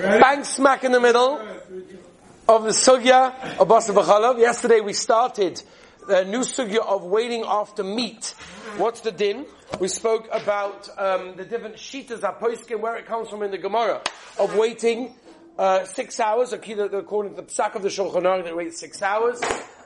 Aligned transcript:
Bang 0.00 0.44
smack 0.44 0.82
in 0.84 0.92
the 0.92 1.00
middle 1.00 1.38
of 2.48 2.64
the 2.64 2.70
sugya 2.70 3.34
of 3.58 3.68
Basar. 3.68 4.38
Yesterday 4.38 4.80
we 4.80 4.94
started 4.94 5.62
the 6.08 6.24
new 6.24 6.38
sugya 6.38 6.78
of 6.78 7.04
waiting 7.04 7.44
after 7.46 7.84
meat. 7.84 8.34
What's 8.78 9.02
the 9.02 9.12
din? 9.12 9.44
We 9.78 9.88
spoke 9.88 10.26
about 10.32 10.88
um, 10.96 11.36
the 11.36 11.44
different 11.44 11.76
shitas 11.76 12.20
apoiskim, 12.20 12.80
where 12.80 12.96
it 12.96 13.04
comes 13.04 13.28
from 13.28 13.42
in 13.42 13.50
the 13.50 13.58
Gemara, 13.58 14.00
of 14.38 14.56
waiting 14.56 15.14
uh, 15.58 15.84
six 15.84 16.18
hours, 16.18 16.54
according 16.54 17.34
to 17.34 17.42
the 17.42 17.46
psak 17.46 17.74
of 17.74 17.82
the 17.82 17.90
Shulchan 17.90 18.22
Aruch, 18.22 18.44
they 18.44 18.54
wait 18.54 18.72
six 18.72 19.02
hours. 19.02 19.38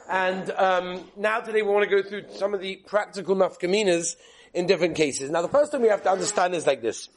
And 0.08 0.48
um, 0.52 1.10
now 1.16 1.40
today 1.40 1.62
we 1.62 1.72
want 1.72 1.90
to 1.90 2.02
go 2.02 2.08
through 2.08 2.26
some 2.36 2.54
of 2.54 2.60
the 2.60 2.76
practical 2.86 3.34
nafkaminas 3.34 4.14
in 4.52 4.66
different 4.66 4.94
cases. 4.94 5.30
Now 5.30 5.42
the 5.42 5.48
first 5.48 5.72
thing 5.72 5.82
we 5.82 5.88
have 5.88 6.04
to 6.04 6.10
understand 6.10 6.54
is 6.54 6.68
like 6.68 6.82
this. 6.82 7.08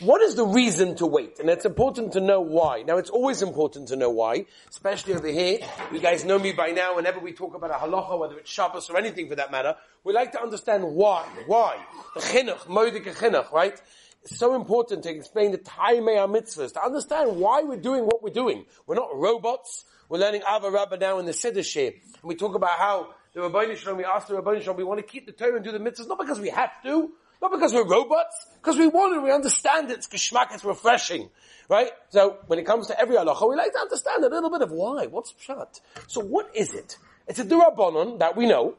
What 0.00 0.22
is 0.22 0.34
the 0.34 0.44
reason 0.44 0.96
to 0.96 1.06
wait? 1.06 1.38
And 1.38 1.48
it's 1.48 1.64
important 1.64 2.14
to 2.14 2.20
know 2.20 2.40
why. 2.40 2.82
Now 2.82 2.98
it's 2.98 3.10
always 3.10 3.42
important 3.42 3.88
to 3.88 3.96
know 3.96 4.10
why, 4.10 4.46
especially 4.68 5.14
over 5.14 5.28
here. 5.28 5.60
You 5.92 6.00
guys 6.00 6.24
know 6.24 6.38
me 6.38 6.52
by 6.52 6.72
now, 6.72 6.96
whenever 6.96 7.20
we 7.20 7.32
talk 7.32 7.54
about 7.54 7.70
a 7.70 7.74
halacha, 7.74 8.18
whether 8.18 8.36
it's 8.38 8.50
Shabbos 8.50 8.90
or 8.90 8.96
anything 8.96 9.28
for 9.28 9.36
that 9.36 9.52
matter, 9.52 9.76
we 10.02 10.12
like 10.12 10.32
to 10.32 10.42
understand 10.42 10.82
why. 10.84 11.28
Why? 11.46 11.78
The 12.14 12.20
chinuch, 12.20 12.66
moedik 12.66 13.04
chinuch, 13.14 13.52
right? 13.52 13.80
It's 14.22 14.36
so 14.36 14.56
important 14.56 15.04
to 15.04 15.10
explain 15.10 15.52
the 15.52 15.58
time 15.58 16.04
taimei 16.04 16.28
mitzvahs, 16.28 16.72
to 16.72 16.82
understand 16.82 17.36
why 17.36 17.62
we're 17.62 17.76
doing 17.76 18.04
what 18.04 18.20
we're 18.20 18.30
doing. 18.30 18.64
We're 18.86 18.96
not 18.96 19.14
robots. 19.14 19.84
We're 20.08 20.18
learning 20.18 20.42
Ahava 20.42 20.72
Rabbah 20.72 20.96
now 20.96 21.18
in 21.18 21.26
the 21.26 21.32
Siddur. 21.32 21.86
And 21.86 21.94
we 22.22 22.34
talk 22.34 22.54
about 22.56 22.78
how 22.78 23.14
the 23.32 23.42
Rabbi 23.42 23.74
Shalom, 23.74 23.98
we 23.98 24.04
ask 24.04 24.26
the 24.26 24.34
Rabbi 24.34 24.60
we 24.72 24.84
want 24.84 24.98
to 24.98 25.06
keep 25.06 25.26
the 25.26 25.32
Torah 25.32 25.56
and 25.56 25.64
do 25.64 25.72
the 25.72 25.78
mitzvahs, 25.78 26.08
not 26.08 26.18
because 26.18 26.40
we 26.40 26.48
have 26.48 26.70
to, 26.82 27.12
not 27.44 27.52
because 27.52 27.72
we're 27.72 27.86
robots, 27.86 28.46
because 28.56 28.76
we 28.76 28.88
want 28.88 29.16
it, 29.16 29.22
we 29.22 29.30
understand 29.30 29.90
it, 29.90 29.98
it's 29.98 30.08
geschmack, 30.08 30.52
it's 30.52 30.64
refreshing. 30.64 31.30
Right? 31.68 31.90
So, 32.10 32.38
when 32.46 32.58
it 32.58 32.66
comes 32.66 32.88
to 32.88 33.00
every 33.00 33.16
halacha, 33.16 33.48
we 33.48 33.56
like 33.56 33.72
to 33.72 33.78
understand 33.78 34.24
a 34.24 34.28
little 34.28 34.50
bit 34.50 34.60
of 34.60 34.70
why. 34.70 35.06
What's 35.06 35.32
pshat? 35.32 35.80
So 36.08 36.20
what 36.20 36.50
is 36.54 36.74
it? 36.74 36.98
It's 37.26 37.38
a 37.38 37.44
durabonon 37.44 38.18
that 38.18 38.36
we 38.36 38.46
know. 38.46 38.76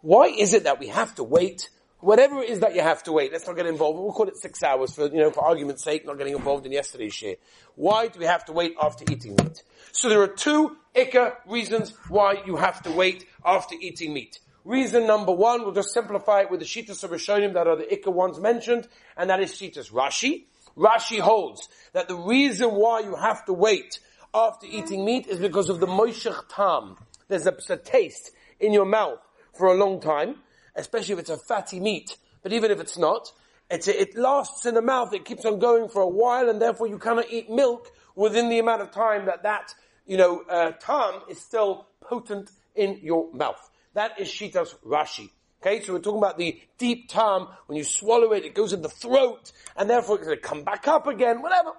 Why 0.00 0.26
is 0.26 0.52
it 0.52 0.64
that 0.64 0.80
we 0.80 0.88
have 0.88 1.14
to 1.14 1.22
wait 1.22 1.70
Whatever 2.04 2.42
it 2.42 2.50
is 2.50 2.60
that 2.60 2.74
you 2.74 2.82
have 2.82 3.02
to 3.04 3.12
wait, 3.12 3.32
let's 3.32 3.46
not 3.46 3.56
get 3.56 3.64
involved. 3.64 3.98
We'll 3.98 4.12
call 4.12 4.28
it 4.28 4.36
six 4.36 4.62
hours 4.62 4.92
for, 4.92 5.06
you 5.06 5.20
know, 5.22 5.30
for 5.30 5.42
argument's 5.42 5.82
sake, 5.82 6.04
not 6.04 6.18
getting 6.18 6.34
involved 6.34 6.66
in 6.66 6.72
yesterday's 6.72 7.14
share. 7.14 7.36
Why 7.76 8.08
do 8.08 8.18
we 8.18 8.26
have 8.26 8.44
to 8.44 8.52
wait 8.52 8.74
after 8.78 9.10
eating 9.10 9.36
meat? 9.36 9.62
So 9.92 10.10
there 10.10 10.20
are 10.20 10.28
two 10.28 10.76
ikka 10.94 11.36
reasons 11.48 11.94
why 12.10 12.42
you 12.44 12.56
have 12.56 12.82
to 12.82 12.90
wait 12.90 13.24
after 13.42 13.74
eating 13.80 14.12
meat. 14.12 14.38
Reason 14.64 15.06
number 15.06 15.32
one, 15.32 15.62
we'll 15.62 15.72
just 15.72 15.92
simplify 15.92 16.40
it 16.40 16.50
with 16.50 16.60
the 16.60 16.66
Shitas 16.66 17.04
of 17.04 17.10
Rishonim 17.10 17.52
that 17.52 17.66
are 17.66 17.76
the 17.76 17.84
ikka 17.84 18.10
ones 18.10 18.40
mentioned, 18.40 18.88
and 19.14 19.28
that 19.28 19.40
is 19.40 19.52
Shitas 19.52 19.92
Rashi. 19.92 20.44
Rashi 20.74 21.20
holds 21.20 21.68
that 21.92 22.08
the 22.08 22.16
reason 22.16 22.70
why 22.70 23.00
you 23.00 23.14
have 23.14 23.44
to 23.44 23.52
wait 23.52 24.00
after 24.32 24.66
eating 24.66 25.04
meat 25.04 25.26
is 25.26 25.38
because 25.38 25.68
of 25.68 25.80
the 25.80 25.86
moishach 25.86 26.48
tam. 26.48 26.96
There's 27.28 27.46
a, 27.46 27.54
a 27.68 27.76
taste 27.76 28.30
in 28.58 28.72
your 28.72 28.86
mouth 28.86 29.20
for 29.52 29.66
a 29.66 29.74
long 29.74 30.00
time, 30.00 30.36
especially 30.74 31.12
if 31.12 31.18
it's 31.20 31.30
a 31.30 31.36
fatty 31.36 31.78
meat. 31.78 32.16
But 32.42 32.54
even 32.54 32.70
if 32.70 32.80
it's 32.80 32.96
not, 32.96 33.30
it's, 33.70 33.86
it 33.86 34.16
lasts 34.16 34.64
in 34.64 34.74
the 34.74 34.82
mouth, 34.82 35.12
it 35.12 35.26
keeps 35.26 35.44
on 35.44 35.58
going 35.58 35.88
for 35.88 36.00
a 36.00 36.08
while, 36.08 36.48
and 36.48 36.60
therefore 36.60 36.86
you 36.86 36.98
cannot 36.98 37.30
eat 37.30 37.50
milk 37.50 37.92
within 38.14 38.48
the 38.48 38.58
amount 38.58 38.80
of 38.80 38.90
time 38.90 39.26
that 39.26 39.42
that, 39.42 39.74
you 40.06 40.16
know, 40.16 40.42
uh, 40.48 40.72
tam 40.72 41.20
is 41.28 41.38
still 41.38 41.86
potent 42.00 42.50
in 42.74 42.98
your 43.02 43.32
mouth. 43.32 43.70
That 43.94 44.20
is 44.20 44.28
Shitas 44.28 44.74
Rashi. 44.84 45.30
Okay, 45.62 45.80
so 45.80 45.94
we're 45.94 46.00
talking 46.00 46.18
about 46.18 46.36
the 46.36 46.60
deep 46.76 47.08
tam, 47.08 47.48
when 47.66 47.78
you 47.78 47.84
swallow 47.84 48.32
it, 48.32 48.44
it 48.44 48.54
goes 48.54 48.74
in 48.74 48.82
the 48.82 48.88
throat, 48.88 49.50
and 49.76 49.88
therefore 49.88 50.16
it's 50.16 50.26
going 50.26 50.36
to 50.36 50.42
come 50.42 50.62
back 50.62 50.86
up 50.86 51.06
again, 51.06 51.40
whatever. 51.40 51.70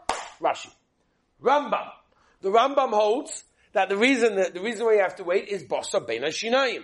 Rashi. 0.42 0.70
Rambam. 1.42 1.90
The 2.42 2.50
Rambam 2.50 2.90
holds 2.90 3.44
that 3.74 3.90
the 3.90 3.98
reason 3.98 4.38
that 4.38 4.54
the 4.54 4.62
reason 4.62 4.86
why 4.86 4.94
you 4.94 5.02
have 5.02 5.18
to 5.18 5.24
wait 5.24 5.50
is 5.50 5.64
bossa 5.64 6.06
bein 6.06 6.24
shinayim. 6.24 6.84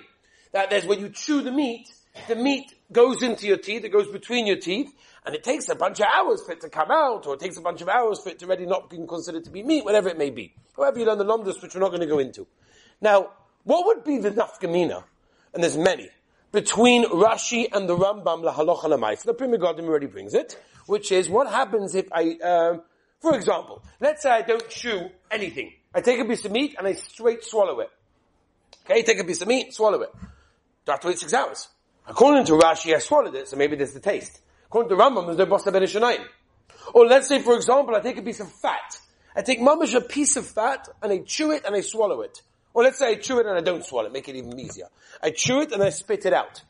That 0.51 0.69
there's 0.69 0.85
when 0.85 0.99
you 0.99 1.09
chew 1.09 1.41
the 1.41 1.51
meat, 1.51 1.87
the 2.27 2.35
meat 2.35 2.73
goes 2.91 3.23
into 3.23 3.47
your 3.47 3.57
teeth, 3.57 3.85
it 3.85 3.89
goes 3.89 4.07
between 4.07 4.45
your 4.45 4.57
teeth, 4.57 4.93
and 5.25 5.33
it 5.33 5.43
takes 5.43 5.69
a 5.69 5.75
bunch 5.75 6.01
of 6.01 6.07
hours 6.13 6.43
for 6.45 6.51
it 6.51 6.61
to 6.61 6.69
come 6.69 6.91
out, 6.91 7.25
or 7.25 7.35
it 7.35 7.39
takes 7.39 7.57
a 7.57 7.61
bunch 7.61 7.81
of 7.81 7.87
hours 7.87 8.19
for 8.19 8.29
it 8.29 8.39
to 8.39 8.45
already 8.45 8.65
not 8.65 8.89
be 8.89 8.97
considered 9.07 9.45
to 9.45 9.49
be 9.49 9.63
meat, 9.63 9.85
whatever 9.85 10.09
it 10.09 10.17
may 10.17 10.29
be. 10.29 10.53
However 10.75 10.99
you 10.99 11.05
learn 11.05 11.17
the 11.17 11.25
lomdus, 11.25 11.61
which 11.61 11.73
we're 11.73 11.81
not 11.81 11.89
going 11.89 12.01
to 12.01 12.07
go 12.07 12.19
into. 12.19 12.45
Now, 12.99 13.29
what 13.63 13.85
would 13.85 14.03
be 14.03 14.17
the 14.17 14.31
nafkamina? 14.31 15.03
And 15.53 15.63
there's 15.63 15.77
many. 15.77 16.09
Between 16.51 17.05
Rashi 17.05 17.67
and 17.71 17.87
the 17.87 17.95
Rambam 17.95 18.43
lahalocha 18.43 18.83
lamaisa, 18.83 19.23
the 19.23 19.33
Pri 19.33 19.47
Megadim 19.47 19.85
already 19.85 20.07
brings 20.07 20.33
it, 20.33 20.61
which 20.85 21.11
is 21.11 21.29
what 21.29 21.49
happens 21.49 21.95
if 21.95 22.11
I, 22.11 22.35
um, 22.43 22.81
for 23.21 23.35
example, 23.35 23.83
let's 23.99 24.23
say 24.23 24.31
I 24.31 24.41
don't 24.41 24.67
chew 24.69 25.09
anything. 25.29 25.73
I 25.93 26.01
take 26.01 26.19
a 26.19 26.25
piece 26.25 26.43
of 26.45 26.51
meat 26.51 26.75
and 26.77 26.87
I 26.87 26.93
straight 26.93 27.43
swallow 27.43 27.79
it. 27.79 27.89
Okay, 28.85 29.03
take 29.03 29.19
a 29.19 29.23
piece 29.23 29.41
of 29.41 29.47
meat, 29.47 29.73
swallow 29.73 30.01
it. 30.01 30.09
Do 30.13 30.91
I 30.91 30.91
have 30.91 30.99
to 31.01 31.07
wait 31.07 31.19
six 31.19 31.33
hours? 31.33 31.69
According 32.07 32.45
to 32.45 32.53
Rashi, 32.53 32.95
I 32.95 32.99
swallowed 32.99 33.35
it, 33.35 33.47
so 33.47 33.55
maybe 33.55 33.75
there's 33.75 33.93
the 33.93 33.99
taste. 33.99 34.41
According 34.65 34.89
to 34.89 34.95
Rambam, 34.95 35.25
there's 35.27 35.37
no 35.37 35.45
bosta 35.45 35.71
ben 35.71 36.25
Or 36.93 37.05
let's 37.05 37.27
say, 37.27 37.41
for 37.41 37.55
example, 37.55 37.95
I 37.95 37.99
take 37.99 38.17
a 38.17 38.21
piece 38.21 38.39
of 38.39 38.51
fat. 38.51 38.97
I 39.35 39.41
take 39.41 39.59
mamash 39.59 39.93
a 39.95 40.01
piece 40.01 40.35
of 40.35 40.45
fat, 40.47 40.89
and 41.01 41.11
I 41.11 41.19
chew 41.19 41.51
it, 41.51 41.63
and 41.65 41.75
I 41.75 41.81
swallow 41.81 42.21
it. 42.21 42.41
Or 42.73 42.83
let's 42.83 42.99
say 42.99 43.09
I 43.09 43.15
chew 43.15 43.39
it 43.39 43.45
and 43.45 43.57
I 43.57 43.61
don't 43.61 43.85
swallow 43.85 44.07
it, 44.07 44.13
make 44.13 44.29
it 44.29 44.35
even 44.35 44.59
easier. 44.59 44.87
I 45.21 45.31
chew 45.31 45.61
it 45.61 45.71
and 45.71 45.83
I 45.83 45.89
spit 45.89 46.25
it 46.25 46.33
out. 46.33 46.61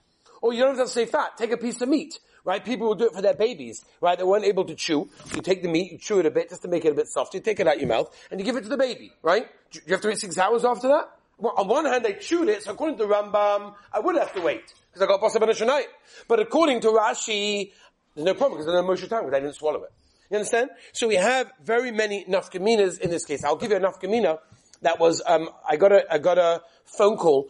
Or 0.41 0.53
you 0.53 0.62
don't 0.63 0.78
have 0.78 0.88
to 0.88 0.91
say 0.91 1.06
fat, 1.06 1.38
take 1.38 1.51
a 1.51 1.57
piece 1.57 1.81
of 1.81 1.89
meat. 1.89 2.19
Right? 2.44 2.66
People 2.66 2.88
will 2.88 2.95
do 2.95 3.06
it 3.06 3.13
for 3.13 3.22
their 3.22 3.35
babies, 3.35 3.85
right? 4.01 4.17
They 4.17 4.23
weren't 4.23 4.45
able 4.45 4.66
to 4.66 4.73
chew. 4.73 5.07
You 5.35 5.44
take 5.44 5.62
the 5.62 5.69
meat, 5.69 5.91
you 5.91 6.00
chew 6.00 6.17
it 6.17 6.25
a 6.25 6.31
bit 6.31 6.50
just 6.50 6.63
to 6.63 6.67
make 6.67 6.84
it 6.85 6.91
a 6.91 6.95
bit 6.95 7.07
soft. 7.07 7.35
You 7.35 7.39
take 7.39 7.59
it 7.59 7.67
out 7.67 7.79
your 7.79 7.88
mouth 7.88 8.09
and 8.31 8.39
you 8.39 8.45
give 8.45 8.56
it 8.56 8.63
to 8.63 8.69
the 8.69 8.78
baby, 8.78 9.12
right? 9.22 9.45
Do 9.69 9.79
you 9.85 9.94
have 9.94 10.01
to 10.01 10.07
wait 10.07 10.17
six 10.17 10.39
hours 10.39 10.66
after 10.66 10.88
that? 10.88 11.12
Well, 11.38 11.53
on 11.56 11.67
one 11.67 11.85
hand, 11.85 12.03
they 12.03 12.13
chewed 12.13 12.50
it, 12.50 12.63
so 12.63 12.72
according 12.72 12.97
to 12.97 13.06
Rambam, 13.06 13.75
I 13.94 14.00
would 14.00 14.16
have 14.16 14.33
to 14.33 14.41
wait 14.41 14.62
because 14.91 15.01
I 15.01 15.06
got 15.07 15.22
Pasab 15.22 15.41
Shanai. 15.50 15.83
But 16.28 16.39
according 16.39 16.81
to 16.81 16.88
Rashi, 16.88 17.72
there's 18.16 18.25
no 18.25 18.33
problem 18.33 18.59
because 18.59 18.72
there's 18.72 18.83
no 18.83 18.88
Moshe 18.88 19.07
time 19.09 19.25
because 19.25 19.38
I 19.38 19.39
didn't 19.39 19.56
swallow 19.56 19.83
it. 19.83 19.91
You 20.29 20.38
understand? 20.38 20.69
So 20.94 21.07
we 21.07 21.16
have 21.16 21.51
very 21.63 21.91
many 21.91 22.25
nafkaminas 22.25 23.00
in 23.00 23.09
this 23.09 23.25
case. 23.25 23.44
I'll 23.44 23.56
give 23.56 23.72
you 23.72 23.78
a 23.78 23.79
nafkamina 23.79 24.39
that 24.81 25.00
was, 25.00 25.22
um, 25.25 25.50
I 25.68 25.78
got 25.78 25.92
a, 25.92 26.12
I 26.12 26.18
got 26.18 26.38
a 26.38 26.62
phone 26.86 27.18
call, 27.18 27.50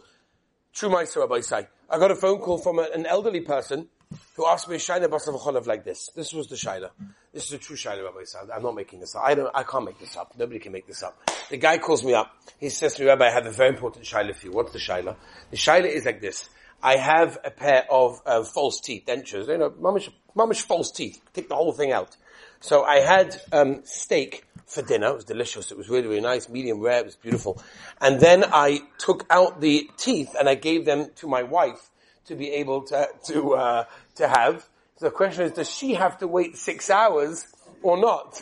true 0.72 0.90
Meister 0.90 1.20
Rabbi 1.20 1.40
say. 1.40 1.66
I 1.88 1.98
got 1.98 2.10
a 2.10 2.16
phone 2.16 2.38
call 2.38 2.58
from 2.58 2.78
a, 2.78 2.88
an 2.94 3.06
elderly 3.06 3.40
person 3.40 3.88
who 4.36 4.46
asked 4.46 4.68
me 4.68 4.76
a 4.76 4.78
Shaila 4.78 5.06
Basavacholav 5.06 5.66
like 5.66 5.84
this. 5.84 6.10
This 6.14 6.32
was 6.32 6.46
the 6.48 6.56
Shaila. 6.56 6.90
This 7.32 7.46
is 7.46 7.52
a 7.52 7.58
true 7.58 7.76
Shaila 7.76 8.04
Rabbi 8.04 8.24
say. 8.24 8.38
I'm 8.54 8.62
not 8.62 8.74
making 8.74 9.00
this 9.00 9.14
up. 9.14 9.22
I 9.24 9.34
don't, 9.34 9.50
I 9.54 9.62
can't 9.62 9.84
make 9.84 9.98
this 9.98 10.16
up. 10.16 10.32
Nobody 10.38 10.58
can 10.58 10.72
make 10.72 10.86
this 10.86 11.02
up. 11.02 11.18
The 11.50 11.56
guy 11.56 11.78
calls 11.78 12.04
me 12.04 12.14
up. 12.14 12.34
He 12.58 12.68
says 12.68 12.94
to 12.94 13.02
me, 13.02 13.08
Rabbi, 13.08 13.26
I 13.26 13.30
have 13.30 13.46
a 13.46 13.50
very 13.50 13.70
important 13.70 14.04
Shaila 14.04 14.34
for 14.34 14.46
you. 14.46 14.52
What's 14.52 14.72
the 14.72 14.78
Shaila? 14.78 15.16
The 15.50 15.56
Shaila 15.56 15.86
is 15.86 16.04
like 16.04 16.20
this. 16.20 16.48
I 16.82 16.96
have 16.96 17.38
a 17.44 17.50
pair 17.50 17.84
of 17.90 18.20
uh, 18.26 18.42
false 18.42 18.80
teeth, 18.80 19.04
dentures, 19.06 19.46
you 19.48 19.56
know, 19.56 19.70
mamish, 19.70 20.10
mamish 20.36 20.62
false 20.62 20.90
teeth. 20.90 21.20
Take 21.32 21.48
the 21.48 21.54
whole 21.54 21.72
thing 21.72 21.92
out. 21.92 22.16
So 22.60 22.82
I 22.82 23.00
had 23.00 23.40
um, 23.52 23.82
steak 23.84 24.44
for 24.66 24.82
dinner. 24.82 25.08
It 25.08 25.14
was 25.14 25.24
delicious. 25.24 25.70
It 25.70 25.78
was 25.78 25.88
really, 25.88 26.08
really 26.08 26.20
nice, 26.20 26.48
medium 26.48 26.80
rare. 26.80 27.00
It 27.00 27.06
was 27.06 27.16
beautiful. 27.16 27.62
And 28.00 28.20
then 28.20 28.44
I 28.44 28.80
took 28.98 29.26
out 29.30 29.60
the 29.60 29.88
teeth 29.96 30.34
and 30.38 30.48
I 30.48 30.54
gave 30.54 30.84
them 30.84 31.10
to 31.16 31.26
my 31.26 31.42
wife 31.42 31.90
to 32.26 32.34
be 32.34 32.50
able 32.50 32.82
to 32.84 33.08
to 33.26 33.54
uh, 33.54 33.84
to 34.16 34.28
have. 34.28 34.68
So 34.96 35.06
the 35.06 35.10
question 35.10 35.44
is, 35.44 35.52
does 35.52 35.70
she 35.70 35.94
have 35.94 36.18
to 36.18 36.28
wait 36.28 36.56
six 36.56 36.90
hours 36.90 37.46
or 37.82 38.00
not? 38.00 38.40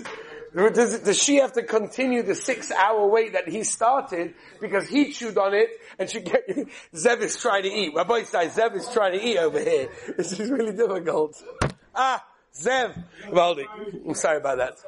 Does, 0.54 0.98
does 1.00 1.22
she 1.22 1.36
have 1.36 1.52
to 1.52 1.62
continue 1.62 2.22
the 2.22 2.34
six 2.34 2.72
hour 2.72 3.06
wait 3.06 3.34
that 3.34 3.48
he 3.48 3.62
started 3.62 4.34
because 4.60 4.88
he 4.88 5.12
chewed 5.12 5.38
on 5.38 5.54
it 5.54 5.68
and 5.98 6.10
she 6.10 6.20
get, 6.20 6.44
Zev 6.94 7.20
is 7.20 7.40
trying 7.40 7.62
to 7.62 7.68
eat. 7.68 7.94
My 7.94 8.02
boy 8.02 8.24
says 8.24 8.56
Zev 8.56 8.74
is 8.74 8.88
trying 8.88 9.12
to 9.12 9.24
eat 9.24 9.38
over 9.38 9.60
here. 9.60 9.88
This 10.16 10.38
is 10.38 10.50
really 10.50 10.72
difficult. 10.72 11.40
Ah, 11.94 12.24
Zev. 12.52 13.00
Valdi. 13.28 13.64
I'm 14.06 14.14
sorry 14.14 14.38
about 14.38 14.58
that. 14.58 14.78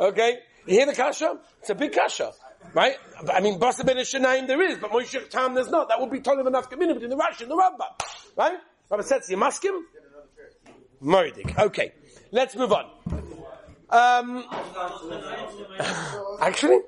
Okay? 0.00 0.38
You 0.66 0.74
hear 0.74 0.86
the 0.86 0.94
kasha? 0.94 1.38
It's 1.60 1.70
a 1.70 1.74
big 1.74 1.92
kasha. 1.92 2.32
Right? 2.74 2.96
I 3.32 3.40
mean, 3.40 3.58
Basa 3.58 3.84
ben 3.84 3.96
Shanaim 3.96 4.46
there 4.46 4.60
is, 4.62 4.78
but 4.78 4.90
Moshe 4.90 5.28
Tam 5.28 5.54
there's 5.54 5.70
not. 5.70 5.88
That 5.88 6.00
would 6.00 6.10
be 6.10 6.20
told 6.20 6.46
enough 6.46 6.70
community 6.70 7.00
between 7.00 7.18
the 7.18 7.22
Rashi 7.22 7.42
and 7.42 7.50
the 7.50 7.56
Rambam. 7.56 8.00
Right? 8.36 8.58
Rabbi 8.90 9.02
says, 9.02 9.28
you 9.28 9.36
mask 9.36 9.64
him? 9.64 9.86
Moridik. 11.02 11.58
Okay. 11.58 11.92
Let's 12.30 12.54
move 12.54 12.72
on. 12.72 12.90
Um, 13.88 14.44
actually? 16.40 16.80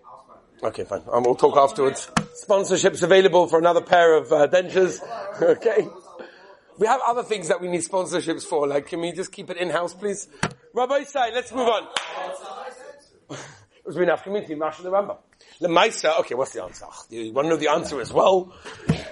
Okay, 0.63 0.85
fine. 0.85 1.03
Um, 1.11 1.25
we'll 1.25 1.35
talk 1.35 1.57
afterwards. 1.57 2.09
Sponsorships 2.47 3.03
available 3.03 3.49
for 3.49 3.59
another 3.59 3.81
pair 3.81 4.17
of 4.17 4.33
uh, 4.33 4.47
dentures. 4.47 5.01
okay. 5.43 5.89
We 6.79 6.87
have 6.87 7.01
other 7.07 7.23
things 7.23 7.49
that 7.49 7.61
we 7.61 7.69
need 7.69 7.81
sponsorships 7.81 8.45
for. 8.45 8.67
Like, 8.69 8.87
can 8.87 9.01
we 9.01 9.13
just 9.13 9.33
keep 9.33 9.51
it 9.51 9.57
in-house, 9.57 9.95
please? 9.95 10.29
Rabbi 10.73 11.03
Say, 11.05 11.33
let's 11.35 11.53
move 11.53 11.69
on. 11.69 11.89
Was 13.84 13.96
enough 13.96 14.23
community, 14.23 14.55
Marshal 14.55 14.84
the 14.84 14.90
Rambam. 14.90 15.19
The 15.61 15.69
Maisa, 15.69 16.20
okay, 16.20 16.34
what's 16.34 16.52
the 16.52 16.62
answer? 16.62 16.87
You 17.11 17.32
want 17.32 17.46
to 17.46 17.50
know 17.50 17.56
the 17.56 17.70
answer 17.70 18.00
as 18.00 18.12
well? 18.12 18.52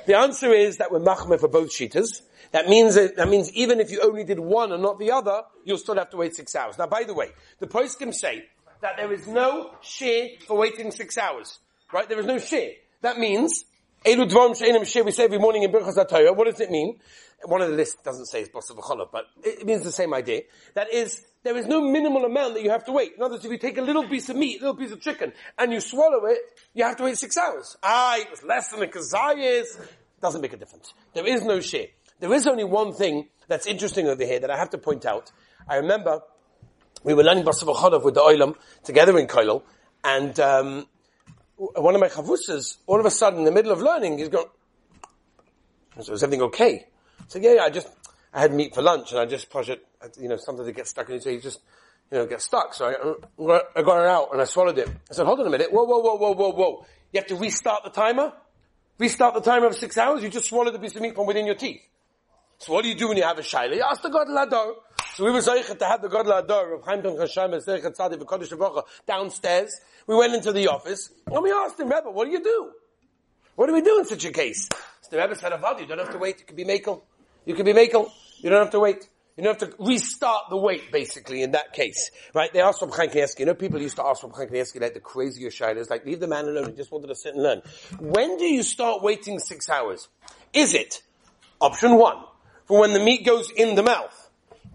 The 0.07 0.17
answer 0.17 0.53
is 0.53 0.79
that 0.79 0.93
we're 0.93 1.01
machmeh 1.01 1.41
for 1.41 1.49
both 1.49 1.71
cheaters. 1.71 2.23
That 2.53 2.69
means 2.69 2.95
that 2.95 3.29
means 3.29 3.53
even 3.53 3.81
if 3.81 3.91
you 3.91 4.01
only 4.03 4.25
did 4.25 4.41
one 4.41 4.73
and 4.73 4.83
not 4.83 4.99
the 4.99 5.13
other, 5.13 5.43
you'll 5.65 5.79
still 5.79 5.97
have 5.97 6.11
to 6.11 6.17
wait 6.17 6.35
six 6.35 6.55
hours. 6.57 6.79
Now, 6.79 6.87
by 6.87 7.05
the 7.05 7.15
way, 7.15 7.31
the 7.59 7.67
poskim 7.67 8.13
say 8.13 8.45
that 8.81 8.97
there 8.97 9.13
is 9.13 9.27
no 9.27 9.73
shear 9.83 10.31
for 10.47 10.57
waiting 10.57 10.91
six 10.91 11.17
hours. 11.19 11.59
Right? 11.93 12.09
There 12.09 12.19
is 12.19 12.27
no 12.27 12.39
shear. 12.39 12.73
That 13.03 13.19
means, 13.19 13.65
Elu 14.05 14.31
Dvarim 14.31 14.57
She'enim 14.57 14.85
Shear, 14.87 15.05
we 15.05 15.13
say 15.13 15.25
every 15.25 15.39
morning 15.39 15.63
in 15.63 15.71
Birchas 15.71 15.95
HaTorah. 15.95 16.35
What 16.35 16.47
does 16.47 16.59
it 16.59 16.71
mean? 16.71 16.99
One 17.45 17.61
of 17.61 17.69
the 17.69 17.77
lists 17.77 18.03
doesn't 18.03 18.27
say 18.27 18.41
it's 18.41 18.49
Bosav 18.49 18.79
V'cholov, 18.79 19.11
but 19.13 19.27
it 19.45 19.67
means 19.67 19.85
the 19.85 19.93
same 19.93 20.15
idea. 20.15 20.43
That 20.73 20.91
is, 20.91 21.23
there 21.43 21.55
is 21.55 21.67
no 21.67 21.83
minimal 21.83 22.25
amount 22.25 22.55
that 22.55 22.63
you 22.63 22.71
have 22.71 22.87
to 22.87 22.93
wait. 22.93 23.13
In 23.17 23.23
other 23.23 23.35
words, 23.35 23.45
if 23.45 23.53
you 23.53 23.59
take 23.59 23.77
a 23.77 23.83
little 23.83 24.09
piece 24.09 24.31
of 24.31 24.37
meat, 24.37 24.57
a 24.57 24.61
little 24.61 24.77
piece 24.77 24.91
of 24.91 25.03
chicken, 25.03 25.35
and 25.59 25.71
you 25.71 25.81
swallow 25.81 26.25
it, 26.25 26.39
you 26.73 26.83
have 26.83 26.97
to 26.97 27.03
wait 27.03 27.19
six 27.19 27.37
hours. 27.37 27.77
Ah, 27.83 28.17
it 28.17 28.31
was 28.31 28.43
less 28.43 28.71
than 28.71 28.83
a 28.83 28.87
kazayas. 28.87 29.67
Doesn't 30.23 30.41
make 30.41 30.55
a 30.55 30.57
difference. 30.57 30.95
There 31.13 31.27
is 31.27 31.45
no 31.45 31.61
shear. 31.61 31.89
There 32.21 32.33
is 32.33 32.47
only 32.47 32.65
one 32.65 32.95
thing 32.95 33.29
that's 33.49 33.67
interesting 33.67 34.09
over 34.09 34.25
here 34.25 34.41
that 34.41 34.51
I 34.51 34.57
have 34.57 34.71
to 34.71 34.79
point 34.79 35.05
out. 35.05 35.31
I 35.69 35.77
remember 35.77 36.23
we 37.05 37.13
were 37.13 37.23
learning 37.23 37.45
Basav 37.45 37.75
Chodov 37.77 38.03
with 38.03 38.15
the 38.15 38.21
Oilam 38.21 38.57
together 38.83 39.19
in 39.19 39.27
Koilel, 39.27 39.63
and 40.03 40.41
um, 40.41 40.87
one 41.61 41.95
of 41.95 42.01
my 42.01 42.09
chavrusas, 42.09 42.79
all 42.87 42.99
of 42.99 43.07
a 43.07 43.11
sudden, 43.11 43.41
in 43.41 43.45
the 43.45 43.53
middle 43.53 43.71
of 43.71 43.81
learning, 43.81 44.17
he's 44.19 44.29
going, 44.29 44.47
so 46.01 46.15
is 46.15 46.23
everything 46.23 46.43
okay? 46.45 46.87
Said, 47.29 47.43
yeah, 47.43 47.55
yeah, 47.55 47.63
I 47.65 47.71
just, 47.71 47.89
I 48.33 48.41
had 48.41 48.55
meat 48.55 48.75
for 48.75 48.81
lunch, 48.81 49.13
and 49.13 49.21
I 49.21 49.27
just 49.27 49.51
push 49.51 49.69
it, 49.69 49.87
uh, 50.03 50.09
you 50.19 50.29
know, 50.29 50.39
something 50.39 50.65
to 50.65 50.73
get 50.73 50.87
stuck 50.87 51.11
in 51.11 51.21
so 51.21 51.31
he 51.31 51.39
just, 51.39 51.61
you 52.11 52.19
know, 52.19 52.27
get 52.27 52.41
stuck. 52.41 52.73
So 52.73 52.87
I, 52.87 52.95
uh, 52.95 53.61
I 53.77 53.83
got 53.83 54.01
it 54.01 54.09
out, 54.09 54.33
and 54.33 54.41
I 54.41 54.45
swallowed 54.45 54.79
it. 54.79 54.89
I 54.89 55.15
said, 55.15 55.27
hold 55.27 55.41
on 55.41 55.47
a 55.47 55.51
minute, 55.51 55.71
whoa, 55.71 55.85
whoa, 55.85 55.99
whoa, 55.99 56.17
whoa, 56.17 56.33
whoa, 56.33 56.53
whoa. 56.53 56.87
You 57.13 57.21
have 57.21 57.27
to 57.27 57.37
restart 57.37 57.85
the 57.85 57.91
timer? 57.91 58.33
Restart 58.99 59.35
the 59.35 59.41
timer 59.41 59.67
of 59.67 59.75
six 59.75 59.99
hours? 59.99 60.23
You 60.23 60.31
just 60.31 60.49
swallowed 60.49 60.75
a 60.75 60.79
piece 60.79 60.97
of 60.97 61.03
meat 61.03 61.15
from 61.15 61.27
within 61.27 61.45
your 61.45 61.57
teeth. 61.57 61.83
So 62.59 62.73
what 62.73 62.83
do 62.83 62.89
you 62.89 62.95
do 62.95 63.09
when 63.09 63.17
you 63.17 63.25
have 63.25 63.39
a 63.39 63.43
shaila? 63.43 63.75
You 63.75 63.83
ask 63.83 64.01
the 64.03 64.09
Gadol 64.09 64.37
HaDor. 64.37 64.75
So 65.15 65.25
we 65.25 65.33
were 65.33 65.41
zeichet 65.41 65.79
to 65.79 65.85
have 65.87 66.03
the 66.03 66.09
Gadol 66.09 66.33
HaDor 66.33 66.77
of 66.77 66.85
Chaim 66.85 67.03
Ben 67.03 67.17
Chashem 67.17 67.53
Zeichet 67.65 67.97
Tzadi 67.97 68.15
V'Kodesh 68.15 68.57
Avacha 68.57 68.85
downstairs. 69.07 69.81
We 70.07 70.15
went 70.15 70.35
into 70.35 70.53
the 70.53 70.69
office 70.69 71.11
and 71.27 71.43
we 71.43 71.51
asked 71.51 71.81
him, 71.81 71.89
Rebbe, 71.89 72.11
what 72.11 72.27
do 72.27 72.31
you 72.31 72.43
do? 72.43 72.71
What 73.57 73.67
do 73.67 73.73
we 73.73 73.83
do 73.83 73.99
in 73.99 74.05
such 74.05 74.25
a 74.25 74.31
case? 74.31 74.69
So 75.03 75.11
the 75.11 75.19
Rebbe 75.19 75.35
said, 75.35 75.53
Avad, 75.53 75.81
you 75.81 75.87
don't 75.87 75.99
have 75.99 76.13
to 76.13 76.19
wait. 76.19 76.39
You 76.39 76.47
can 76.47 76.55
be 76.55 76.65
makel. 76.65 77.03
You 77.45 77.55
can 77.57 77.65
be 77.65 77.73
makel. 77.73 78.09
You 78.39 78.51
don't 78.51 78.61
have 78.61 78.71
to 78.71 78.81
wait. 78.81 79.09
You 79.37 79.45
don't 79.45 79.61
have 79.61 79.71
to 79.71 79.83
restart 79.83 80.45
the 80.49 80.57
wait, 80.57 80.93
basically, 80.93 81.43
in 81.43 81.53
that 81.53 81.73
case. 81.73 82.11
Right? 82.33 82.53
They 82.53 82.61
asked 82.61 82.79
from 82.79 82.91
Chaim 82.91 83.11
Kanievsky. 83.11 83.41
You 83.41 83.47
know, 83.47 83.55
people 83.55 83.81
used 83.81 83.97
to 83.97 84.05
ask 84.05 84.21
from 84.21 84.33
Chaim 84.33 84.49
Kanievsky, 84.49 84.81
like 84.81 84.95
the 84.95 85.01
craziest 85.01 85.59
shilas, 85.59 85.91
like, 85.91 86.05
leave 86.07 86.21
the 86.21 86.29
man 86.29 86.45
alone. 86.45 86.67
He 86.67 86.77
just 86.77 86.93
wanted 86.93 87.09
to 87.09 87.15
sit 87.15 87.35
and 87.35 87.43
learn. 87.43 87.63
When 87.99 88.37
do 88.37 88.45
you 88.45 88.63
start 88.63 89.03
waiting 89.03 89.39
six 89.39 89.69
hours? 89.69 90.09
Is 90.53 90.75
it 90.75 91.03
option 91.61 91.97
one, 91.97 92.23
for 92.67 92.81
when 92.81 92.93
the 92.93 93.01
meat 93.01 93.25
goes 93.25 93.51
in 93.51 93.75
the 93.75 93.83
mouth? 93.83 94.20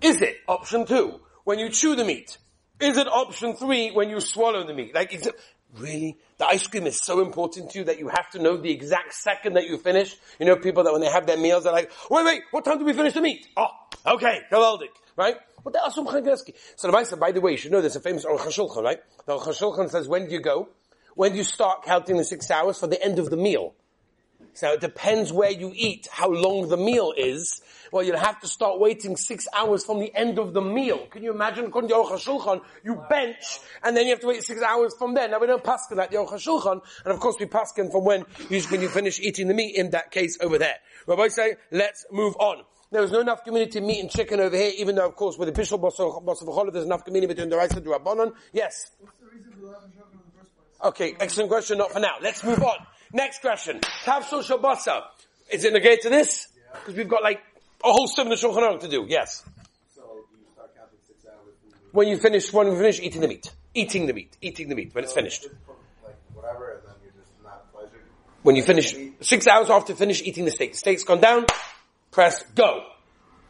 Is 0.01 0.21
it 0.21 0.37
option 0.47 0.85
two, 0.85 1.19
when 1.43 1.59
you 1.59 1.69
chew 1.69 1.95
the 1.95 2.03
meat? 2.03 2.37
Is 2.79 2.97
it 2.97 3.07
option 3.07 3.55
three, 3.55 3.91
when 3.91 4.09
you 4.09 4.19
swallow 4.19 4.65
the 4.65 4.73
meat? 4.73 4.93
Like, 4.93 5.13
is 5.13 5.27
it, 5.27 5.35
really? 5.77 6.17
The 6.37 6.45
ice 6.45 6.67
cream 6.67 6.85
is 6.85 7.01
so 7.01 7.21
important 7.21 7.71
to 7.71 7.79
you 7.79 7.85
that 7.85 7.99
you 7.99 8.09
have 8.09 8.29
to 8.31 8.39
know 8.39 8.57
the 8.57 8.71
exact 8.71 9.13
second 9.13 9.53
that 9.53 9.67
you 9.67 9.77
finish? 9.77 10.15
You 10.39 10.45
know, 10.45 10.57
people 10.57 10.83
that 10.83 10.91
when 10.91 11.01
they 11.01 11.09
have 11.09 11.25
their 11.25 11.37
meals, 11.37 11.63
they're 11.63 11.73
like, 11.73 11.91
wait, 12.09 12.25
wait, 12.25 12.41
what 12.51 12.65
time 12.65 12.77
do 12.77 12.85
we 12.85 12.93
finish 12.93 13.13
the 13.13 13.21
meat? 13.21 13.47
Oh, 13.55 13.67
okay, 14.05 14.41
Gavaldik, 14.51 14.89
right? 15.15 15.37
But 15.63 15.73
the 15.73 15.79
Asum. 15.79 16.53
So 16.75 16.91
the 16.91 16.97
Maisa, 16.97 17.17
by 17.17 17.31
the 17.31 17.41
way, 17.41 17.51
you 17.51 17.57
should 17.57 17.71
know 17.71 17.81
there's 17.81 17.95
a 17.95 18.01
famous 18.01 18.25
Aruch 18.25 18.39
HaShulchan, 18.39 18.83
right? 18.83 18.99
The 19.25 19.37
Aruch 19.37 19.47
HaShulchan 19.47 19.89
says, 19.89 20.07
when 20.07 20.27
do 20.27 20.33
you 20.33 20.41
go? 20.41 20.69
When 21.15 21.31
do 21.31 21.37
you 21.37 21.43
start 21.43 21.83
counting 21.83 22.17
the 22.17 22.25
six 22.25 22.51
hours 22.51 22.77
for 22.77 22.87
the 22.87 23.01
end 23.01 23.17
of 23.17 23.29
the 23.29 23.37
meal? 23.37 23.73
So 24.55 24.71
it 24.71 24.79
depends 24.79 25.33
where 25.33 25.51
you 25.51 25.73
eat, 25.75 26.07
how 26.09 26.29
long 26.29 26.69
the 26.69 26.77
meal 26.77 27.13
is. 27.15 27.61
Well, 27.91 28.03
you'll 28.03 28.17
have 28.17 28.39
to 28.39 28.47
start 28.47 28.79
waiting 28.79 29.17
six 29.17 29.47
hours 29.53 29.83
from 29.83 29.99
the 29.99 30.15
end 30.15 30.39
of 30.39 30.53
the 30.53 30.61
meal. 30.61 31.07
Can 31.07 31.23
you 31.23 31.31
imagine? 31.31 31.65
According 31.65 31.89
to 31.89 31.95
HaShulchan, 31.95 32.61
you 32.83 33.03
bench, 33.09 33.59
and 33.83 33.95
then 33.95 34.05
you 34.05 34.11
have 34.11 34.21
to 34.21 34.27
wait 34.27 34.43
six 34.43 34.61
hours 34.61 34.95
from 34.97 35.13
there. 35.13 35.27
Now 35.27 35.39
we 35.39 35.47
don't 35.47 35.63
paskin 35.63 35.97
that 35.97 36.11
Aruch 36.11 36.29
HaShulchan, 36.29 36.81
and 37.03 37.13
of 37.13 37.19
course 37.19 37.35
we 37.37 37.47
paskin 37.47 37.91
from 37.91 38.05
when 38.05 38.25
you, 38.49 38.61
when 38.63 38.81
you 38.81 38.87
finish 38.87 39.19
eating 39.19 39.49
the 39.49 39.53
meat 39.53 39.75
in 39.75 39.89
that 39.89 40.11
case 40.11 40.37
over 40.41 40.57
there. 40.57 40.75
Rabbi 41.05 41.27
say, 41.27 41.55
let's 41.71 42.05
move 42.09 42.35
on. 42.37 42.63
There 42.91 43.03
is 43.03 43.11
no 43.11 43.19
enough 43.19 43.43
community 43.43 43.81
meat 43.81 43.99
and 43.99 44.09
chicken 44.09 44.39
over 44.39 44.55
here, 44.55 44.71
even 44.77 44.95
though 44.95 45.07
of 45.07 45.17
course 45.17 45.37
with 45.37 45.47
the 45.47 45.53
Bishop 45.53 45.81
Bosov 45.81 46.71
there's 46.71 46.85
enough 46.85 47.03
community 47.03 47.33
between 47.33 47.49
the 47.49 47.57
Raisa 47.57 47.77
and 47.77 47.85
the 47.85 47.89
Rabbanon. 47.89 48.31
Yes? 48.53 48.91
Okay, 50.81 51.15
excellent 51.19 51.49
question, 51.49 51.77
not 51.77 51.91
for 51.91 51.99
now. 51.99 52.15
Let's 52.21 52.43
move 52.43 52.63
on. 52.63 52.77
Next 53.15 53.39
question. 53.39 53.79
Tavshil 53.79 54.43
Shabasa. 54.43 55.03
Is 55.49 55.63
it 55.63 55.71
negate 55.71 56.01
to 56.01 56.09
this? 56.09 56.49
Because 56.73 56.95
we've 56.95 57.07
got 57.07 57.23
like 57.23 57.39
a 57.81 57.89
whole 57.89 58.07
seven 58.07 58.33
of 58.33 58.37
Shulchan 58.39 58.57
Aruch 58.57 58.81
to 58.81 58.89
do. 58.89 59.05
Yes. 59.07 59.41
So 59.95 60.01
you 60.03 60.45
start 60.53 60.75
counting 60.75 60.97
six 61.07 61.25
hours. 61.25 61.53
When 61.93 62.09
you 62.09 62.17
finish, 62.17 62.51
when 62.51 62.67
we 62.69 62.75
finish 62.75 62.99
eating 62.99 63.21
the 63.21 63.29
meat. 63.29 63.49
Eating 63.73 64.07
the 64.07 64.11
meat. 64.13 64.35
Eating 64.41 64.67
the 64.67 64.75
meat. 64.75 64.93
When 64.93 65.05
it's 65.05 65.13
finished. 65.13 65.47
Like 66.03 66.15
whatever, 66.33 66.71
and 66.73 66.81
then 66.87 66.95
you're 67.05 67.13
just 67.13 67.31
not 67.41 67.71
pleasure. 67.73 68.03
When 68.43 68.57
you 68.57 68.63
finish, 68.63 68.93
six 69.21 69.47
hours 69.47 69.69
after 69.69 69.95
finish 69.95 70.21
eating 70.21 70.43
the 70.43 70.51
steak. 70.51 70.73
The 70.73 70.77
steak's 70.79 71.05
gone 71.05 71.21
down, 71.21 71.45
press 72.11 72.43
go. 72.53 72.83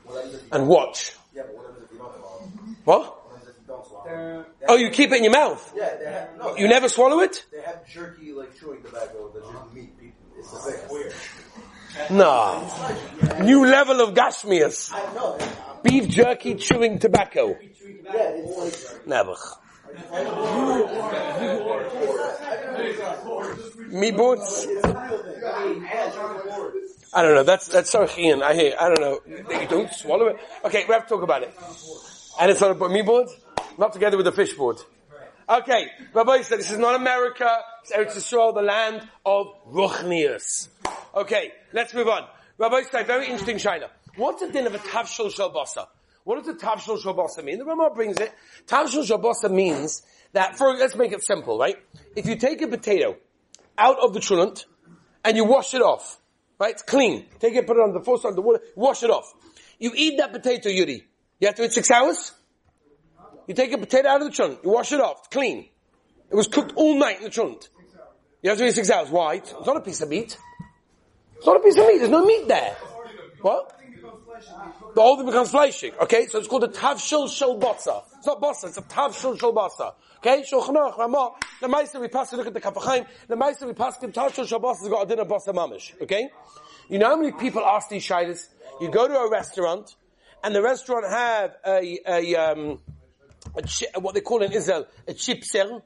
What 0.04 0.18
happens 0.18 0.36
if 0.36 0.42
you, 0.44 0.48
And 0.52 0.68
watch. 0.68 1.16
yeah, 1.34 1.42
but 1.42 1.56
what 1.56 1.66
happens 1.66 1.86
if 1.86 1.92
you 1.92 1.98
don't 1.98 2.14
swallow? 2.20 2.50
What? 2.84 3.02
What 3.02 3.40
happens 3.40 3.50
if 3.50 3.56
you 3.62 4.14
don't? 4.14 4.46
Oh, 4.70 4.76
you 4.76 4.92
keep 4.92 5.12
it 5.12 5.18
in 5.18 5.24
your 5.24 5.34
mouth. 5.34 5.74
Yeah, 5.76 6.12
have, 6.12 6.38
no, 6.38 6.56
You 6.56 6.68
never 6.68 6.88
swallow 6.88 7.22
it? 7.22 7.44
They 7.76 7.94
jerky 7.94 8.32
like 8.34 8.58
chewing 8.60 8.82
tobacco 8.84 9.32
that's 9.34 9.50
just 9.50 9.74
meat. 9.74 9.98
People, 10.00 10.26
it's 10.38 10.52
the 10.52 10.60
same. 10.60 10.90
Weird. 10.90 11.14
No. 12.10 12.68
New 13.42 13.66
level 13.66 14.02
of 14.02 14.14
gashmias. 14.14 14.92
I 14.94 15.14
know. 15.14 15.38
Beef 15.84 16.10
jerky 16.10 16.56
chewing 16.56 17.00
tobacco. 17.00 17.50
Yeah, 17.50 18.12
it's 18.14 18.94
like 18.94 19.08
Never. 19.08 19.36
Me 23.90 24.12
boots. 24.12 24.68
I 27.14 27.22
don't 27.22 27.36
know. 27.36 27.44
That's 27.44 27.68
that's 27.70 27.90
so 27.90 28.06
chian. 28.08 28.44
I 28.44 28.54
hear. 28.56 28.76
I 28.80 28.94
don't 28.94 29.00
know. 29.00 29.20
You 29.62 29.68
don't 29.68 29.94
swallow 29.94 30.28
it. 30.28 30.38
Okay, 30.66 30.84
we 30.88 30.94
have 30.94 31.04
to 31.04 31.10
talk 31.10 31.24
about 31.24 31.44
it. 31.44 31.54
And 32.40 32.52
it's 32.52 32.60
not 32.60 32.82
a 32.82 32.90
me 32.90 33.04
board, 33.04 33.30
not 33.78 33.94
together 33.94 34.18
with 34.18 34.26
the 34.26 34.34
fish 34.34 34.54
board. 34.54 34.82
Okay, 35.48 35.92
Rabbi 36.12 36.42
said 36.42 36.58
this 36.58 36.72
is 36.72 36.80
not 36.80 36.96
America. 36.96 37.60
It's 37.84 37.92
Eretz 37.92 38.18
Yisrael, 38.18 38.56
the 38.56 38.64
land 38.64 39.08
of 39.24 39.48
Ruchnius. 39.72 40.70
Okay, 41.14 41.52
let's 41.72 41.94
move 41.94 42.08
on. 42.08 42.26
Rabbi 42.58 42.82
said 42.90 43.06
very 43.06 43.26
interesting 43.26 43.60
China. 43.60 43.92
What's 44.16 44.42
the 44.42 44.52
din 44.52 44.66
of 44.66 44.74
a 44.74 44.80
tavshil 44.80 45.32
shalbasa? 45.32 45.86
What 46.24 46.44
does 46.44 46.48
the 46.48 46.66
tavshil 46.66 47.00
shalbasa 47.00 47.44
mean? 47.44 47.60
The 47.60 47.66
Ramah 47.66 47.92
brings 47.94 48.18
it. 48.18 48.34
Tavshil 48.66 49.08
shalbasa 49.08 49.52
means 49.52 50.02
that 50.34 50.58
for 50.58 50.74
let's 50.74 50.96
make 50.96 51.12
it 51.12 51.24
simple, 51.24 51.60
right? 51.60 51.76
If 52.16 52.26
you 52.26 52.38
take 52.38 52.64
a 52.64 52.68
potato 52.68 53.16
out 53.78 54.00
of 54.00 54.16
the 54.16 54.22
trulant 54.22 54.66
and 55.24 55.38
you 55.38 55.46
wash 55.46 55.76
it 55.76 55.82
off, 55.84 56.20
right? 56.60 56.72
It's 56.72 56.82
clean. 56.82 57.28
Take 57.40 57.54
it, 57.54 57.68
put 57.68 57.78
it 57.78 57.82
on 57.82 57.94
the 57.94 58.02
force 58.02 58.26
on 58.26 58.34
the 58.34 58.42
water, 58.42 58.62
wash 58.76 59.04
it 59.04 59.12
off. 59.12 59.32
You 59.78 59.92
eat 59.94 60.18
that 60.18 60.34
potato, 60.34 60.70
Yuri. 60.70 61.06
You 61.40 61.48
have 61.48 61.56
to 61.58 61.62
wait 61.62 61.72
six 61.72 61.92
hours? 61.92 62.32
You 63.48 63.54
take 63.54 63.72
a 63.74 63.78
potato 63.78 64.08
out 64.08 64.22
of 64.22 64.28
the 64.28 64.34
chunt, 64.34 64.60
you 64.64 64.70
wash 64.70 64.92
it 64.92 65.00
off, 65.00 65.20
it's 65.20 65.28
clean. 65.28 65.70
It 66.32 66.36
was 66.36 66.48
cooked 66.48 66.74
all 66.76 66.98
night 66.98 67.18
in 67.18 67.24
the 67.24 67.30
chunt. 67.30 67.70
You 68.42 68.50
have 68.50 68.60
to 68.60 68.66
wait 68.66 68.76
six 68.76 68.90
hours. 68.90 69.10
Why? 69.10 69.36
It's 69.36 69.54
not 69.66 69.78
a 69.78 69.82
piece 69.82 70.02
of 70.02 70.10
meat. 70.10 70.38
It's 71.38 71.46
not 71.46 71.58
a 71.58 71.60
piece 71.60 71.78
of 71.78 71.88
meat. 71.88 71.98
There's 71.98 72.12
no 72.12 72.26
meat 72.26 72.48
there. 72.48 72.76
What? 73.42 73.72
The 74.96 75.02
whole 75.02 75.18
thing 75.18 75.26
becomes 75.26 75.52
fleshing. 75.52 75.94
Okay, 76.02 76.28
so 76.28 76.40
it's 76.40 76.48
called 76.48 76.64
a 76.64 76.68
tavshil 76.68 77.30
shel 77.30 77.60
botza. 77.60 78.04
It's 78.18 78.28
not 78.28 78.42
bossa, 78.42 78.68
it's 78.68 78.78
a 78.78 78.82
tavshil 78.82 79.40
shel 79.40 79.54
botza. 79.54 79.94
Okay, 80.18 80.44
Shulchan 80.44 80.76
Aruch, 80.76 80.98
Ramah. 80.98 81.34
The 81.62 81.68
Meister 81.68 82.00
we 82.00 82.08
pass, 82.08 82.34
look 82.34 82.48
at 82.48 82.54
the 82.54 82.62
Kaf 82.62 82.74
HaChaim. 82.74 83.06
The 83.28 83.36
Meister 83.36 83.68
we 83.68 83.74
pass, 83.74 83.98
the 83.98 84.08
tavshil 84.08 84.48
shel 84.48 84.60
botza 84.60 84.80
has 84.80 84.90
got 84.90 85.04
a 85.04 85.06
dinner 85.08 85.26
bossa 85.26 85.54
mamish. 85.54 86.02
Okay? 86.02 86.30
You 86.90 87.00
know 87.00 87.10
how 87.10 87.18
many 87.18 87.32
people 87.32 87.64
ask 87.66 87.90
these 87.90 88.06
shiders? 88.06 88.48
You 88.82 88.90
go 88.90 89.08
to 89.08 89.16
a 89.16 89.30
restaurant, 89.30 89.96
and 90.44 90.54
the 90.54 90.62
restaurant 90.62 91.06
have 91.10 91.56
a, 91.66 92.00
a, 92.08 92.36
um, 92.36 92.80
a 93.94 94.00
what 94.00 94.14
they 94.16 94.22
call 94.22 94.42
in 94.42 94.52
Israel, 94.52 94.88
a 95.08 95.14
chipser, 95.14 95.82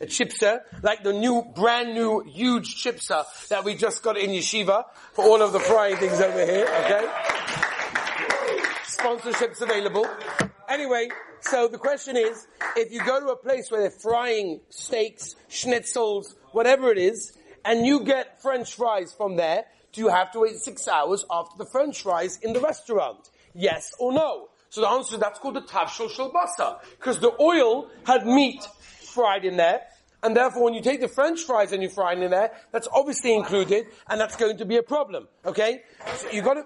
a 0.00 0.06
chipser, 0.06 0.60
like 0.82 1.02
the 1.02 1.12
new, 1.12 1.44
brand 1.54 1.94
new, 1.94 2.20
huge 2.20 2.82
chipser 2.82 3.24
that 3.48 3.64
we 3.64 3.74
just 3.74 4.02
got 4.02 4.16
in 4.16 4.30
yeshiva 4.30 4.84
for 5.12 5.24
all 5.24 5.42
of 5.42 5.52
the 5.52 5.60
frying 5.60 5.96
things 5.96 6.20
over 6.20 6.44
here, 6.44 6.64
okay? 6.64 7.06
Sponsorships 8.84 9.60
available. 9.60 10.06
Anyway, 10.68 11.08
so 11.40 11.68
the 11.68 11.78
question 11.78 12.16
is, 12.16 12.46
if 12.76 12.92
you 12.92 13.04
go 13.04 13.20
to 13.20 13.26
a 13.28 13.36
place 13.36 13.70
where 13.70 13.80
they're 13.80 13.90
frying 13.90 14.60
steaks, 14.70 15.36
schnitzels, 15.50 16.34
whatever 16.52 16.90
it 16.90 16.98
is, 16.98 17.36
and 17.64 17.86
you 17.86 18.04
get 18.04 18.40
french 18.42 18.74
fries 18.74 19.12
from 19.12 19.36
there, 19.36 19.64
do 19.92 20.00
you 20.00 20.08
have 20.08 20.30
to 20.32 20.40
wait 20.40 20.56
six 20.56 20.88
hours 20.88 21.24
after 21.30 21.58
the 21.58 21.70
french 21.70 22.02
fries 22.02 22.38
in 22.42 22.52
the 22.52 22.60
restaurant? 22.60 23.28
Yes 23.54 23.92
or 23.98 24.12
no? 24.12 24.48
So 24.72 24.80
the 24.80 24.88
answer 24.88 25.16
is 25.16 25.20
that's 25.20 25.38
called 25.38 25.56
the 25.56 25.60
tavshil 25.60 26.08
shalbasa. 26.08 26.78
Because 26.98 27.18
the 27.20 27.30
oil 27.38 27.90
had 28.06 28.26
meat 28.26 28.66
fried 29.02 29.44
in 29.44 29.58
there, 29.58 29.82
and 30.22 30.34
therefore 30.34 30.64
when 30.64 30.72
you 30.72 30.80
take 30.80 31.02
the 31.02 31.08
french 31.08 31.42
fries 31.42 31.72
and 31.72 31.82
you 31.82 31.90
fry 31.90 32.14
it 32.14 32.20
in 32.20 32.30
there, 32.30 32.52
that's 32.72 32.88
obviously 32.90 33.36
included, 33.36 33.84
and 34.08 34.18
that's 34.18 34.34
going 34.34 34.56
to 34.56 34.64
be 34.64 34.78
a 34.78 34.82
problem. 34.82 35.28
Okay? 35.44 35.82
So 36.14 36.30
you 36.30 36.40
gotta, 36.40 36.64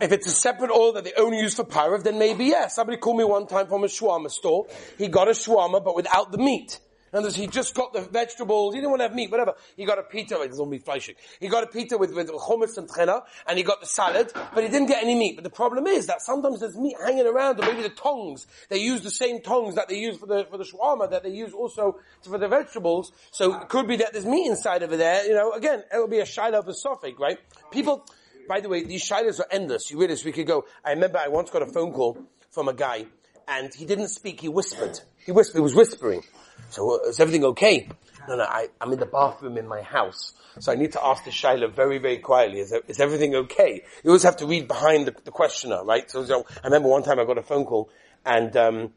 If 0.00 0.12
it's 0.12 0.26
a 0.28 0.30
separate 0.30 0.70
oil 0.70 0.94
that 0.94 1.04
they 1.04 1.12
only 1.18 1.40
use 1.40 1.56
for 1.56 1.64
pyrav, 1.64 2.02
then 2.02 2.18
maybe 2.18 2.46
yes. 2.46 2.76
Somebody 2.76 2.96
called 2.96 3.18
me 3.18 3.24
one 3.24 3.46
time 3.46 3.66
from 3.66 3.84
a 3.84 3.88
shawarma 3.88 4.30
store. 4.30 4.66
He 4.96 5.08
got 5.08 5.28
a 5.28 5.32
shawarma, 5.32 5.84
but 5.84 5.94
without 5.94 6.32
the 6.32 6.38
meat. 6.38 6.80
Other 7.16 7.30
he 7.30 7.46
just 7.46 7.74
got 7.74 7.92
the 7.92 8.02
vegetables. 8.02 8.74
He 8.74 8.80
didn't 8.80 8.90
want 8.90 9.00
to 9.00 9.08
have 9.08 9.14
meat, 9.14 9.30
whatever. 9.30 9.54
He 9.76 9.86
got 9.86 9.98
a 9.98 10.02
pita. 10.02 10.40
It 10.42 10.48
doesn't 10.48 10.70
be 10.70 10.78
fleishing. 10.78 11.14
He 11.40 11.48
got 11.48 11.64
a 11.64 11.66
pita 11.66 11.96
with, 11.96 12.14
with 12.14 12.28
hummus 12.28 12.76
and 12.76 12.88
tchena, 12.88 13.22
and 13.46 13.56
he 13.56 13.64
got 13.64 13.80
the 13.80 13.86
salad, 13.86 14.30
but 14.54 14.62
he 14.62 14.68
didn't 14.68 14.88
get 14.88 15.02
any 15.02 15.14
meat. 15.14 15.36
But 15.36 15.44
the 15.44 15.50
problem 15.50 15.86
is 15.86 16.06
that 16.06 16.20
sometimes 16.20 16.60
there's 16.60 16.76
meat 16.76 16.96
hanging 17.02 17.26
around, 17.26 17.58
or 17.58 17.62
maybe 17.62 17.82
the 17.82 17.88
tongs. 17.88 18.46
They 18.68 18.78
use 18.78 19.00
the 19.00 19.10
same 19.10 19.40
tongs 19.40 19.76
that 19.76 19.88
they 19.88 19.98
use 19.98 20.18
for 20.18 20.26
the, 20.26 20.46
for 20.50 20.58
the 20.58 20.64
shawarma, 20.64 21.10
that 21.10 21.22
they 21.22 21.30
use 21.30 21.54
also 21.54 21.98
for 22.22 22.38
the 22.38 22.48
vegetables. 22.48 23.12
So 23.30 23.54
it 23.60 23.68
could 23.68 23.88
be 23.88 23.96
that 23.96 24.12
there's 24.12 24.26
meat 24.26 24.46
inside 24.46 24.82
of 24.82 24.90
there. 24.90 25.26
You 25.26 25.34
know, 25.34 25.52
again, 25.52 25.84
it'll 25.92 26.08
be 26.08 26.20
a 26.20 26.26
shiloh 26.26 26.58
of 26.58 26.68
a 26.68 26.74
suffix, 26.74 27.18
right? 27.18 27.38
People, 27.70 28.04
by 28.48 28.60
the 28.60 28.68
way, 28.68 28.84
these 28.84 29.02
shilohs 29.02 29.40
are 29.40 29.46
endless. 29.50 29.90
You 29.90 29.98
realize 29.98 30.24
we 30.24 30.32
could 30.32 30.46
go, 30.46 30.66
I 30.84 30.90
remember 30.90 31.18
I 31.18 31.28
once 31.28 31.50
got 31.50 31.62
a 31.62 31.66
phone 31.66 31.92
call 31.92 32.18
from 32.50 32.68
a 32.68 32.74
guy, 32.74 33.06
and 33.48 33.72
he 33.72 33.86
didn't 33.86 34.08
speak, 34.08 34.40
he 34.40 34.48
whispered. 34.48 35.00
He 35.24 35.32
whispered, 35.32 35.58
he 35.58 35.62
was 35.62 35.74
whispering. 35.74 36.22
So 36.70 37.00
uh, 37.04 37.08
is 37.08 37.20
everything 37.20 37.44
okay? 37.44 37.88
No, 38.28 38.36
no, 38.36 38.44
I, 38.44 38.68
I'm 38.80 38.92
in 38.92 38.98
the 38.98 39.06
bathroom 39.06 39.56
in 39.56 39.68
my 39.68 39.82
house. 39.82 40.32
So 40.58 40.72
I 40.72 40.74
need 40.74 40.92
to 40.92 41.04
ask 41.04 41.24
the 41.24 41.30
Shaila 41.30 41.72
very, 41.72 41.98
very 41.98 42.18
quietly, 42.18 42.60
is, 42.60 42.72
is 42.88 43.00
everything 43.00 43.34
okay? 43.34 43.82
You 44.02 44.10
always 44.10 44.22
have 44.22 44.38
to 44.38 44.46
read 44.46 44.66
behind 44.68 45.06
the, 45.06 45.14
the 45.24 45.30
questioner, 45.30 45.84
right? 45.84 46.10
So, 46.10 46.24
so, 46.24 46.46
I 46.62 46.66
remember 46.66 46.88
one 46.88 47.02
time 47.02 47.20
I 47.20 47.24
got 47.24 47.38
a 47.38 47.42
phone 47.42 47.64
call 47.64 47.90
and, 48.24 48.56
um, 48.56 48.92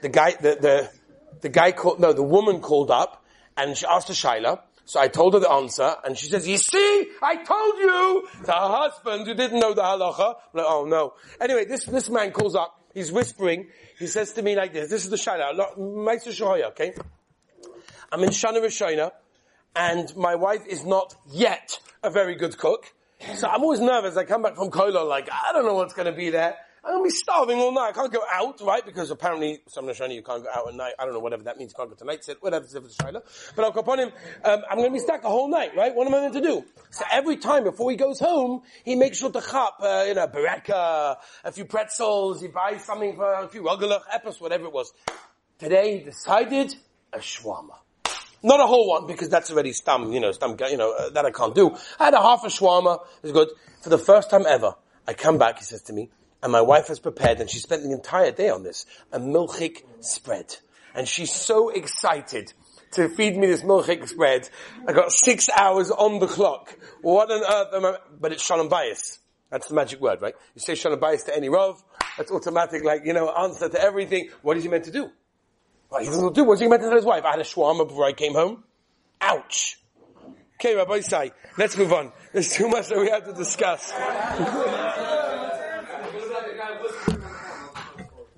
the 0.00 0.08
guy, 0.08 0.32
the, 0.32 0.56
the, 0.60 0.90
the 1.42 1.48
guy 1.48 1.72
called, 1.72 2.00
no, 2.00 2.12
the 2.12 2.22
woman 2.22 2.60
called 2.60 2.90
up 2.90 3.24
and 3.56 3.76
she 3.76 3.86
asked 3.86 4.08
the 4.08 4.14
Shaila. 4.14 4.60
So 4.84 5.00
I 5.00 5.08
told 5.08 5.34
her 5.34 5.40
the 5.40 5.50
answer 5.50 5.96
and 6.04 6.16
she 6.16 6.28
says, 6.28 6.46
you 6.46 6.58
see, 6.58 7.08
I 7.22 7.42
told 7.42 7.78
you 7.78 8.28
to 8.44 8.52
her 8.52 8.68
husband 8.68 9.26
who 9.26 9.34
didn't 9.34 9.58
know 9.58 9.74
the 9.74 9.82
halacha. 9.82 10.36
Like, 10.52 10.66
oh 10.66 10.84
no. 10.84 11.14
Anyway, 11.40 11.64
this, 11.64 11.84
this 11.84 12.08
man 12.08 12.30
calls 12.30 12.54
up. 12.54 12.80
He's 12.96 13.12
whispering. 13.12 13.66
He 13.98 14.06
says 14.06 14.32
to 14.32 14.42
me 14.42 14.56
like 14.56 14.72
this. 14.72 14.88
This 14.88 15.04
is 15.04 15.10
the 15.10 15.16
Shoya, 15.16 16.68
okay? 16.68 16.94
I'm 18.10 18.22
in 18.24 18.30
Shana 18.30 18.62
Rishona, 18.64 19.10
and 19.76 20.16
my 20.16 20.34
wife 20.34 20.66
is 20.66 20.82
not 20.82 21.14
yet 21.30 21.78
a 22.02 22.08
very 22.08 22.36
good 22.36 22.56
cook. 22.56 22.90
So 23.34 23.48
I'm 23.48 23.62
always 23.62 23.80
nervous. 23.80 24.16
I 24.16 24.24
come 24.24 24.40
back 24.40 24.56
from 24.56 24.70
Kolo 24.70 25.04
like, 25.04 25.28
I 25.30 25.52
don't 25.52 25.66
know 25.66 25.74
what's 25.74 25.92
going 25.92 26.06
to 26.06 26.16
be 26.16 26.30
there. 26.30 26.56
I'm 26.86 26.98
to 26.98 27.04
be 27.04 27.10
starving 27.10 27.58
all 27.58 27.72
night. 27.72 27.88
I 27.88 27.92
can't 27.92 28.12
go 28.12 28.22
out, 28.32 28.60
right? 28.60 28.86
Because 28.86 29.10
apparently, 29.10 29.58
some 29.66 29.86
Shana, 29.86 30.14
you 30.14 30.22
can't 30.22 30.44
go 30.44 30.48
out 30.54 30.68
at 30.68 30.74
night. 30.74 30.94
I 30.98 31.04
don't 31.04 31.14
know 31.14 31.20
whatever 31.20 31.42
that 31.42 31.58
means. 31.58 31.72
You 31.72 31.76
can't 31.76 31.88
go 31.88 31.96
to 31.96 32.04
night 32.04 32.24
sit, 32.24 32.40
whatever, 32.40 32.64
if 32.64 32.76
it's 32.76 32.96
Shaila. 32.96 33.22
But 33.56 33.64
I'll 33.64 33.76
upon 33.76 33.98
him, 33.98 34.12
um, 34.44 34.62
I'm 34.70 34.80
to 34.80 34.90
be 34.90 35.00
stuck 35.00 35.24
a 35.24 35.28
whole 35.28 35.48
night, 35.48 35.74
right? 35.76 35.92
What 35.92 36.06
am 36.06 36.14
I 36.14 36.18
going 36.18 36.32
to 36.34 36.40
do? 36.40 36.64
So 36.90 37.04
every 37.10 37.38
time 37.38 37.64
before 37.64 37.90
he 37.90 37.96
goes 37.96 38.20
home, 38.20 38.62
he 38.84 38.94
makes 38.94 39.18
sure 39.18 39.32
to 39.32 39.40
chop, 39.40 39.78
uh, 39.80 40.04
you 40.06 40.14
know, 40.14 40.28
bereka, 40.28 41.16
a 41.42 41.52
few 41.52 41.64
pretzels, 41.64 42.40
he 42.40 42.46
buys 42.46 42.84
something 42.84 43.16
for 43.16 43.32
a 43.32 43.48
few 43.48 43.62
rugelach, 43.62 44.02
epis, 44.14 44.40
whatever 44.40 44.66
it 44.66 44.72
was. 44.72 44.92
Today 45.58 45.98
he 45.98 46.04
decided 46.04 46.72
a 47.12 47.18
shawarma. 47.18 47.78
Not 48.44 48.60
a 48.60 48.66
whole 48.66 48.88
one 48.88 49.08
because 49.08 49.28
that's 49.28 49.50
already 49.50 49.72
stam, 49.72 50.12
you 50.12 50.20
know, 50.20 50.30
stam, 50.30 50.56
you 50.70 50.76
know, 50.76 50.92
uh, 50.92 51.10
that 51.10 51.24
I 51.24 51.32
can't 51.32 51.54
do. 51.54 51.76
I 51.98 52.04
had 52.04 52.14
a 52.14 52.22
half 52.22 52.44
a 52.44 52.48
shawarma. 52.48 53.04
It's 53.24 53.32
good. 53.32 53.48
For 53.82 53.88
the 53.88 53.98
first 53.98 54.30
time 54.30 54.46
ever, 54.46 54.76
I 55.08 55.14
come 55.14 55.36
back, 55.36 55.58
he 55.58 55.64
says 55.64 55.82
to 55.82 55.92
me, 55.92 56.10
and 56.42 56.52
my 56.52 56.60
wife 56.60 56.88
has 56.88 56.98
prepared, 56.98 57.40
and 57.40 57.48
she 57.48 57.58
spent 57.58 57.82
the 57.82 57.92
entire 57.92 58.30
day 58.30 58.50
on 58.50 58.62
this, 58.62 58.86
a 59.12 59.18
milchik 59.18 59.82
spread. 60.00 60.56
And 60.94 61.06
she's 61.06 61.32
so 61.32 61.68
excited 61.68 62.52
to 62.92 63.08
feed 63.08 63.36
me 63.36 63.46
this 63.46 63.62
milchik 63.62 64.08
spread. 64.08 64.48
I 64.86 64.92
got 64.92 65.12
six 65.12 65.48
hours 65.48 65.90
on 65.90 66.18
the 66.18 66.26
clock. 66.26 66.76
What 67.02 67.30
on 67.30 67.42
earth 67.42 67.74
am 67.74 67.84
I, 67.84 67.98
but 68.18 68.32
it's 68.32 68.42
shalom 68.42 68.68
bayis. 68.68 69.18
That's 69.50 69.68
the 69.68 69.74
magic 69.74 70.00
word, 70.00 70.22
right? 70.22 70.34
You 70.54 70.60
say 70.60 70.74
shalom 70.74 71.00
bayis 71.00 71.24
to 71.26 71.36
any 71.36 71.48
rov, 71.48 71.82
that's 72.16 72.30
automatic, 72.30 72.84
like, 72.84 73.02
you 73.04 73.12
know, 73.12 73.30
answer 73.30 73.68
to 73.68 73.80
everything. 73.80 74.30
What 74.42 74.56
is 74.56 74.62
he 74.62 74.68
meant 74.68 74.84
to 74.84 74.92
do? 74.92 75.10
Well, 75.90 76.00
he 76.00 76.06
doesn't 76.06 76.34
do. 76.34 76.44
What's 76.44 76.60
he 76.60 76.68
meant 76.68 76.82
to 76.82 76.88
tell 76.88 76.96
his 76.96 77.04
wife? 77.04 77.24
I 77.24 77.32
had 77.32 77.40
a 77.40 77.44
shawarma 77.44 77.86
before 77.86 78.06
I 78.06 78.12
came 78.12 78.32
home. 78.32 78.64
Ouch. 79.20 79.78
Okay, 80.54 80.74
Rabbi 80.74 81.00
Sai, 81.00 81.32
let's 81.58 81.76
move 81.76 81.92
on. 81.92 82.12
There's 82.32 82.52
too 82.52 82.68
much 82.68 82.88
that 82.88 82.98
we 82.98 83.10
have 83.10 83.26
to 83.26 83.34
discuss. 83.34 83.92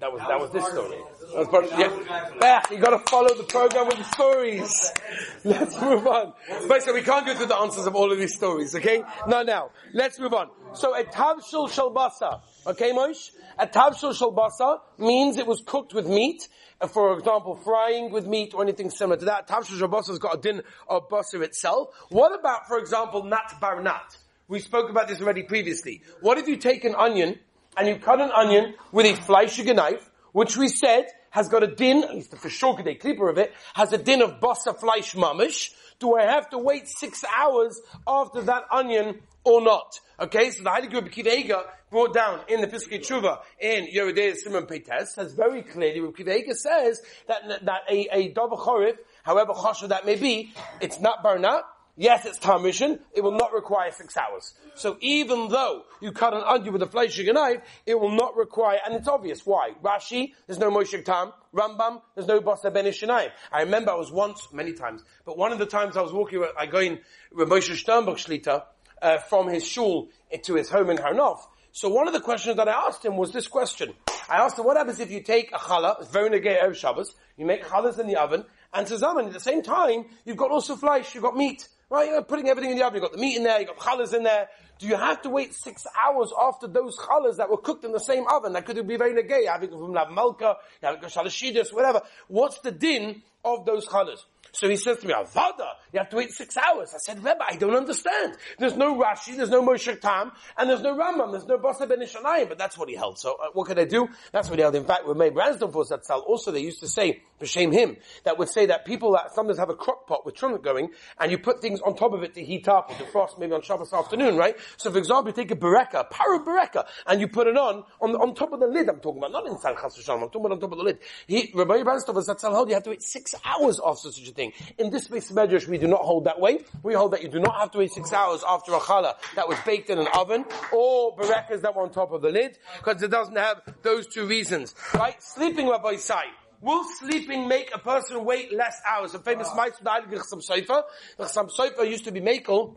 that 0.00 0.12
was 0.12 0.20
that 0.20 0.38
was 0.38 0.50
this 0.50 0.64
story. 0.66 0.96
That 1.32 1.38
was 1.38 1.48
part 1.48 1.64
of, 1.64 1.78
yeah. 1.78 2.38
Back, 2.38 2.70
you 2.70 2.78
gotta 2.78 3.00
follow 3.10 3.34
the 3.34 3.42
program 3.42 3.86
with 3.88 3.98
the 3.98 4.04
stories. 4.04 4.92
Let's 5.44 5.80
move 5.80 6.06
on. 6.06 6.32
Basically, 6.68 7.00
we 7.00 7.02
can't 7.02 7.26
go 7.26 7.34
through 7.34 7.46
the 7.46 7.56
answers 7.56 7.86
of 7.86 7.96
all 7.96 8.12
of 8.12 8.18
these 8.18 8.34
stories, 8.34 8.74
okay? 8.74 9.02
No, 9.26 9.42
now, 9.42 9.70
let's 9.92 10.18
move 10.18 10.34
on. 10.34 10.50
So 10.74 10.94
a 10.94 11.04
tavshul 11.04 11.68
shalbasa, 11.68 12.40
okay 12.66 12.92
Moshe? 12.92 13.30
A 13.58 13.66
tavshul 13.66 14.14
shalbasa 14.14 14.78
means 14.98 15.36
it 15.36 15.46
was 15.46 15.62
cooked 15.66 15.94
with 15.94 16.06
meat, 16.06 16.48
for 16.90 17.18
example, 17.18 17.56
frying 17.56 18.10
with 18.12 18.26
meat 18.26 18.54
or 18.54 18.62
anything 18.62 18.90
similar 18.90 19.16
to 19.18 19.24
that. 19.26 19.48
Tavshul 19.48 19.80
shalbasa 19.80 20.08
has 20.08 20.18
got 20.18 20.36
a 20.36 20.40
din 20.40 20.62
of 20.88 21.08
basar 21.08 21.42
itself. 21.42 21.88
What 22.08 22.38
about, 22.38 22.68
for 22.68 22.78
example, 22.78 23.24
nat 23.24 23.54
bar 23.60 23.82
nat? 23.82 24.16
We 24.48 24.60
spoke 24.60 24.88
about 24.88 25.08
this 25.08 25.20
already 25.20 25.42
previously. 25.42 26.02
What 26.20 26.38
if 26.38 26.48
you 26.48 26.56
take 26.56 26.84
an 26.84 26.94
onion 26.94 27.38
and 27.76 27.88
you 27.88 27.96
cut 27.96 28.20
an 28.20 28.30
onion 28.30 28.74
with 28.92 29.06
a 29.06 29.20
fleischiger 29.20 29.74
knife, 29.74 30.10
which 30.32 30.56
we 30.56 30.68
said 30.68 31.06
has 31.30 31.48
got 31.48 31.62
a 31.62 31.66
din, 31.66 32.02
at 32.04 32.14
least 32.14 32.30
the 32.30 32.36
fishokade 32.36 33.00
clipper 33.00 33.28
of 33.28 33.38
it, 33.38 33.52
has 33.74 33.92
a 33.92 33.98
din 33.98 34.22
of 34.22 34.40
basa 34.40 34.78
fleish 34.78 35.14
mamish. 35.14 35.70
Do 35.98 36.16
I 36.16 36.22
have 36.22 36.48
to 36.50 36.58
wait 36.58 36.88
six 36.88 37.24
hours 37.36 37.80
after 38.06 38.42
that 38.42 38.64
onion 38.72 39.20
or 39.44 39.60
not? 39.60 39.98
Okay, 40.20 40.50
so 40.50 40.62
the 40.62 40.70
Heilige 40.70 40.94
Rebbe 40.94 41.10
Kiva 41.10 41.64
brought 41.90 42.14
down 42.14 42.40
in 42.48 42.60
the 42.60 42.66
Piskei 42.66 43.00
Tshuva 43.00 43.40
in 43.60 43.86
Yeridei 43.86 44.34
Simon 44.36 44.66
Peites 44.66 45.14
says 45.14 45.32
very 45.32 45.62
clearly, 45.62 46.00
Rebbe 46.00 46.16
Kiva 46.16 46.54
says 46.54 47.00
that, 47.26 47.64
that 47.64 47.80
a, 47.90 48.08
a 48.12 48.32
Chorif, 48.32 48.96
however 49.22 49.52
choshev 49.52 49.88
that 49.88 50.06
may 50.06 50.16
be, 50.16 50.52
it's 50.80 51.00
not 51.00 51.24
barnat, 51.24 51.62
Yes, 52.00 52.24
it's 52.26 52.38
Tamishin. 52.38 53.00
It 53.12 53.22
will 53.22 53.36
not 53.36 53.52
require 53.52 53.90
six 53.90 54.16
hours. 54.16 54.54
So 54.76 54.96
even 55.00 55.48
though 55.48 55.82
you 56.00 56.12
cut 56.12 56.32
an 56.32 56.44
onion 56.46 56.72
with 56.72 56.82
a 56.82 56.86
fleshing 56.86 57.26
knife, 57.34 57.60
it 57.86 57.98
will 57.98 58.12
not 58.12 58.36
require, 58.36 58.78
and 58.86 58.94
it's 58.94 59.08
obvious 59.08 59.44
why. 59.44 59.72
Rashi, 59.82 60.32
there's 60.46 60.60
no 60.60 60.70
Moshe 60.70 61.04
Tam. 61.04 61.32
Rambam, 61.52 62.00
there's 62.14 62.28
no 62.28 62.40
Basa 62.40 62.72
Ben 62.72 62.84
Ishanai. 62.84 63.30
I 63.50 63.62
remember 63.62 63.90
I 63.90 63.96
was 63.96 64.12
once, 64.12 64.46
many 64.52 64.74
times, 64.74 65.02
but 65.24 65.36
one 65.36 65.50
of 65.50 65.58
the 65.58 65.66
times 65.66 65.96
I 65.96 66.02
was 66.02 66.12
walking, 66.12 66.46
I 66.56 66.66
go 66.66 66.78
in 66.78 67.00
with 67.32 67.48
Moshe 67.48 67.72
Sternbuch 67.72 68.14
Shlita, 68.14 68.62
uh, 69.02 69.18
from 69.18 69.48
his 69.48 69.66
shul 69.66 70.08
to 70.44 70.54
his 70.54 70.70
home 70.70 70.90
in 70.90 70.98
Har 70.98 71.14
Nof. 71.14 71.40
So 71.72 71.88
one 71.88 72.06
of 72.06 72.14
the 72.14 72.20
questions 72.20 72.56
that 72.58 72.68
I 72.68 72.86
asked 72.86 73.04
him 73.04 73.16
was 73.16 73.32
this 73.32 73.48
question. 73.48 73.92
I 74.28 74.36
asked 74.36 74.56
him, 74.56 74.64
what 74.64 74.76
happens 74.76 75.00
if 75.00 75.10
you 75.10 75.20
take 75.22 75.50
a 75.52 75.58
challah, 75.58 76.06
negay 76.06 76.62
Erev 76.62 76.76
Shabbos, 76.76 77.12
you 77.36 77.44
make 77.44 77.64
challahs 77.64 77.98
in 77.98 78.06
the 78.06 78.16
oven, 78.16 78.44
and 78.72 78.86
zaman, 78.86 79.26
at 79.26 79.32
the 79.32 79.40
same 79.40 79.62
time, 79.62 80.04
you've 80.24 80.36
got 80.36 80.52
also 80.52 80.76
flesh, 80.76 81.14
you've 81.14 81.24
got 81.24 81.36
meat. 81.36 81.66
Right, 81.90 82.10
you're 82.10 82.22
putting 82.22 82.50
everything 82.50 82.72
in 82.72 82.76
the 82.76 82.84
oven. 82.84 82.96
You've 82.96 83.10
got 83.10 83.12
the 83.12 83.18
meat 83.18 83.36
in 83.36 83.44
there, 83.44 83.60
you've 83.60 83.68
got 83.68 83.78
challahs 83.78 84.12
in 84.12 84.22
there. 84.22 84.48
Do 84.78 84.86
you 84.86 84.96
have 84.96 85.22
to 85.22 85.30
wait 85.30 85.54
six 85.54 85.86
hours 85.98 86.30
after 86.38 86.66
those 86.66 86.98
challahs 86.98 87.38
that 87.38 87.48
were 87.48 87.56
cooked 87.56 87.82
in 87.82 87.92
the 87.92 87.98
same 87.98 88.24
oven? 88.30 88.52
That 88.52 88.66
could 88.66 88.86
be 88.86 88.96
very 88.96 89.14
negay. 89.14 89.46
Having 89.46 89.70
from 89.70 89.92
malka, 90.14 90.58
having 90.82 91.00
shalashidus, 91.00 91.72
whatever. 91.72 92.02
What's 92.28 92.58
the 92.60 92.72
din 92.72 93.22
of 93.42 93.64
those 93.64 93.86
challahs? 93.86 94.18
So 94.52 94.68
he 94.68 94.76
says 94.76 94.98
to 94.98 95.06
me, 95.06 95.14
Avada, 95.14 95.68
you 95.92 95.98
have 95.98 96.08
to 96.10 96.16
wait 96.16 96.32
six 96.32 96.56
hours. 96.56 96.92
I 96.94 96.98
said, 96.98 97.18
Rebbe, 97.18 97.44
I 97.48 97.56
don't 97.56 97.74
understand. 97.74 98.36
There's 98.58 98.76
no 98.76 98.98
Rashi, 98.98 99.36
there's 99.36 99.50
no 99.50 99.62
Moshe 99.62 100.00
Tam, 100.00 100.32
and 100.56 100.68
there's 100.70 100.82
no 100.82 100.96
Rambam, 100.96 101.32
there's 101.32 101.46
no 101.46 101.58
Basa 101.58 101.88
Ben 101.88 102.00
Ishanayim, 102.00 102.48
but 102.48 102.58
that's 102.58 102.76
what 102.78 102.88
he 102.88 102.94
held. 102.94 103.18
So 103.18 103.32
uh, 103.34 103.48
what 103.52 103.66
could 103.66 103.78
I 103.78 103.84
do? 103.84 104.08
That's 104.32 104.48
what 104.48 104.58
he 104.58 104.62
held. 104.62 104.74
In 104.74 104.84
fact, 104.84 105.06
with 105.06 105.16
Bransdorf 105.16 105.72
was 105.72 105.88
that 105.90 106.04
cell. 106.04 106.20
Also, 106.20 106.50
they 106.50 106.60
used 106.60 106.80
to 106.80 106.88
say, 106.88 107.22
for 107.38 107.46
shame 107.46 107.72
him, 107.72 107.96
that 108.24 108.38
would 108.38 108.48
say 108.48 108.66
that 108.66 108.84
people 108.84 109.12
that 109.12 109.34
sometimes 109.34 109.58
have 109.58 109.70
a 109.70 109.74
crock 109.74 110.06
pot 110.06 110.26
with 110.26 110.34
trump 110.34 110.62
going, 110.62 110.90
and 111.20 111.30
you 111.30 111.38
put 111.38 111.60
things 111.60 111.80
on 111.80 111.94
top 111.94 112.12
of 112.12 112.22
it 112.22 112.34
to 112.34 112.44
heat 112.44 112.68
up 112.68 112.90
or 112.90 112.96
to 112.96 113.04
frost 113.06 113.38
maybe 113.38 113.52
on 113.52 113.62
Shabbos 113.62 113.92
afternoon, 113.92 114.36
right? 114.36 114.56
So 114.76 114.90
for 114.90 114.98
example, 114.98 115.28
you 115.28 115.32
take 115.32 115.50
a 115.50 115.56
bereka, 115.56 116.10
para 116.10 116.40
bereka, 116.40 116.86
and 117.06 117.20
you 117.20 117.28
put 117.28 117.46
it 117.46 117.56
on, 117.56 117.84
on, 118.00 118.16
on 118.16 118.34
top 118.34 118.52
of 118.52 118.60
the 118.60 118.66
lid 118.66 118.88
I'm 118.88 119.00
talking 119.00 119.18
about, 119.18 119.32
not 119.32 119.46
inside 119.46 119.76
Chas 119.80 119.96
I'm 120.08 120.20
talking 120.20 120.40
about 120.40 120.52
on 120.52 120.60
top 120.60 120.72
of 120.72 120.78
the 120.78 120.84
lid. 120.84 120.98
He, 121.26 121.52
Rabbi 121.54 121.82
Bransdorf 121.82 122.14
was 122.14 122.26
that 122.26 122.40
cell 122.40 122.52
held, 122.52 122.68
you 122.68 122.74
have 122.74 122.84
to 122.84 122.90
wait 122.90 123.02
six 123.02 123.34
hours 123.44 123.80
after 123.84 124.10
such 124.10 124.28
a 124.28 124.32
thing. 124.38 124.52
In 124.78 124.90
this 124.90 125.08
base 125.08 125.30
medrash, 125.32 125.66
we 125.66 125.78
do 125.78 125.88
not 125.88 126.00
hold 126.00 126.24
that 126.24 126.40
way. 126.40 126.60
We 126.82 126.94
hold 126.94 127.12
that 127.12 127.22
you 127.22 127.28
do 127.28 127.40
not 127.40 127.60
have 127.60 127.72
to 127.72 127.78
wait 127.78 127.92
six 127.92 128.12
hours 128.12 128.42
after 128.46 128.72
a 128.72 128.78
challah 128.78 129.16
that 129.34 129.48
was 129.48 129.58
baked 129.66 129.90
in 129.90 129.98
an 129.98 130.06
oven, 130.14 130.44
or 130.72 131.16
berekas 131.16 131.60
that 131.62 131.74
were 131.74 131.82
on 131.82 131.90
top 131.90 132.12
of 132.12 132.22
the 132.22 132.30
lid, 132.30 132.56
because 132.78 133.02
it 133.02 133.10
doesn't 133.10 133.36
have 133.36 133.60
those 133.82 134.06
two 134.06 134.26
reasons. 134.26 134.74
Right? 134.94 135.20
Sleeping, 135.22 135.68
Rabbi 135.68 135.96
Sai. 135.96 136.24
Will 136.60 136.84
sleeping 136.98 137.46
make 137.46 137.72
a 137.74 137.78
person 137.78 138.24
wait 138.24 138.52
less 138.52 138.80
hours? 138.86 139.14
A 139.14 139.20
famous 139.20 139.48
the 139.50 139.56
Heilige 139.56 140.20
Chassam 140.22 140.42
Sofer. 140.48 140.82
Chassam 141.18 141.88
used 141.88 142.04
to 142.04 142.12
be 142.12 142.20
makel, 142.20 142.76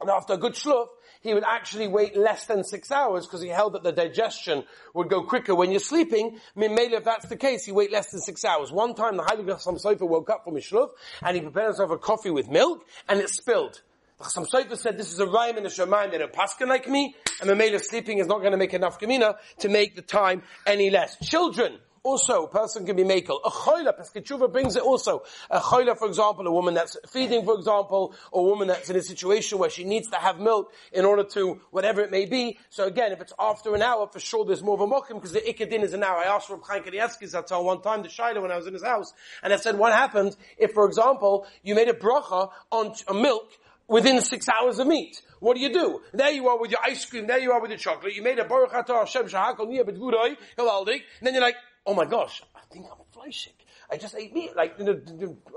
and 0.00 0.10
after 0.10 0.34
a 0.34 0.38
good 0.38 0.54
shluf, 0.54 0.88
he 1.20 1.34
would 1.34 1.44
actually 1.44 1.86
wait 1.86 2.16
less 2.16 2.46
than 2.46 2.64
six 2.64 2.90
hours 2.90 3.26
because 3.26 3.42
he 3.42 3.48
held 3.48 3.74
that 3.74 3.82
the 3.82 3.92
digestion 3.92 4.64
would 4.94 5.08
go 5.08 5.22
quicker 5.22 5.54
when 5.54 5.70
you're 5.70 5.80
sleeping. 5.80 6.38
Mimele, 6.56 6.92
if 6.92 7.04
that's 7.04 7.28
the 7.28 7.36
case, 7.36 7.64
he 7.64 7.72
wait 7.72 7.92
less 7.92 8.10
than 8.10 8.20
six 8.20 8.44
hours. 8.44 8.72
One 8.72 8.94
time, 8.94 9.16
the 9.16 9.22
Heilige 9.22 9.46
Chassam 9.46 9.82
Sofer 9.82 10.08
woke 10.08 10.30
up 10.30 10.44
from 10.44 10.54
his 10.54 10.64
shluf 10.64 10.90
and 11.22 11.36
he 11.36 11.42
prepared 11.42 11.66
himself 11.66 11.90
a 11.90 11.98
coffee 11.98 12.30
with 12.30 12.48
milk 12.48 12.86
and 13.08 13.20
it 13.20 13.28
spilled. 13.28 13.82
The 14.18 14.24
Chassam 14.24 14.48
Sofer 14.48 14.76
said 14.76 14.96
this 14.96 15.12
is 15.12 15.18
a 15.20 15.26
rhyme 15.26 15.58
in 15.58 15.64
the 15.64 15.68
Shemaim, 15.68 16.10
they 16.10 16.18
don't 16.18 16.32
paskin 16.32 16.68
like 16.68 16.88
me, 16.88 17.14
and 17.40 17.56
male 17.56 17.78
sleeping 17.78 18.18
is 18.18 18.26
not 18.26 18.40
going 18.40 18.52
to 18.52 18.58
make 18.58 18.74
enough 18.74 18.98
kamina 18.98 19.36
to 19.60 19.68
make 19.68 19.96
the 19.96 20.02
time 20.02 20.42
any 20.66 20.90
less. 20.90 21.16
Children, 21.26 21.78
also, 22.02 22.44
a 22.44 22.48
person 22.48 22.86
can 22.86 22.96
be 22.96 23.04
makel. 23.04 23.40
A 23.44 23.50
choila, 23.50 23.98
Peskechuva 23.98 24.50
brings 24.50 24.74
it 24.76 24.82
also. 24.82 25.22
A 25.50 25.60
choila, 25.60 25.98
for 25.98 26.08
example, 26.08 26.46
a 26.46 26.50
woman 26.50 26.74
that's 26.74 26.96
feeding, 27.10 27.44
for 27.44 27.54
example, 27.54 28.14
or 28.32 28.46
a 28.46 28.48
woman 28.48 28.68
that's 28.68 28.88
in 28.88 28.96
a 28.96 29.02
situation 29.02 29.58
where 29.58 29.68
she 29.68 29.84
needs 29.84 30.08
to 30.08 30.16
have 30.16 30.40
milk 30.40 30.72
in 30.92 31.04
order 31.04 31.24
to, 31.24 31.60
whatever 31.70 32.00
it 32.00 32.10
may 32.10 32.24
be. 32.24 32.58
So 32.70 32.84
again, 32.84 33.12
if 33.12 33.20
it's 33.20 33.34
after 33.38 33.74
an 33.74 33.82
hour, 33.82 34.08
for 34.10 34.18
sure 34.18 34.46
there's 34.46 34.62
more 34.62 34.74
of 34.74 34.80
a 34.80 34.86
mokim, 34.86 35.14
because 35.14 35.32
the 35.32 35.40
ikadin 35.40 35.82
is 35.82 35.92
an 35.92 36.02
hour. 36.02 36.16
I 36.16 36.34
asked 36.34 36.48
Reb 36.48 36.60
Chaim 36.66 36.82
Kanievsky 36.82 37.24
Zatzal 37.24 37.64
one 37.64 37.82
time, 37.82 38.02
the 38.02 38.08
Shaila, 38.08 38.40
when 38.40 38.50
I 38.50 38.56
was 38.56 38.66
in 38.66 38.72
his 38.72 38.84
house, 38.84 39.12
and 39.42 39.52
I 39.52 39.56
said, 39.56 39.76
what 39.76 39.92
happens 39.92 40.38
if, 40.56 40.72
for 40.72 40.86
example, 40.86 41.46
you 41.62 41.74
made 41.74 41.88
a 41.88 41.92
bracha 41.92 42.50
on 42.70 42.94
a 43.08 43.14
milk 43.14 43.50
within 43.88 44.20
six 44.22 44.46
hours 44.48 44.78
of 44.78 44.86
meat. 44.86 45.20
What 45.40 45.56
do 45.56 45.60
you 45.60 45.72
do? 45.72 46.00
There 46.12 46.30
you 46.30 46.48
are 46.48 46.58
with 46.58 46.70
your 46.70 46.80
ice 46.84 47.04
cream, 47.04 47.26
there 47.26 47.40
you 47.40 47.50
are 47.52 47.60
with 47.60 47.70
your 47.70 47.78
chocolate, 47.78 48.14
you 48.14 48.22
made 48.22 48.38
a 48.38 48.44
baruch 48.44 48.72
atah 48.72 49.00
Hashem 49.00 49.26
shahakol 49.26 49.66
niyah 49.66 49.84
b'dvuroi, 49.84 50.36
and 50.58 51.00
then 51.22 51.34
you're 51.34 51.42
like, 51.42 51.56
oh 51.86 51.94
my 51.94 52.04
gosh, 52.04 52.42
I 52.54 52.60
think 52.72 52.86
I'm 52.90 52.98
fleishik. 53.14 53.54
I 53.90 53.96
just 53.96 54.14
ate 54.14 54.32
meat, 54.32 54.54
like, 54.54 54.78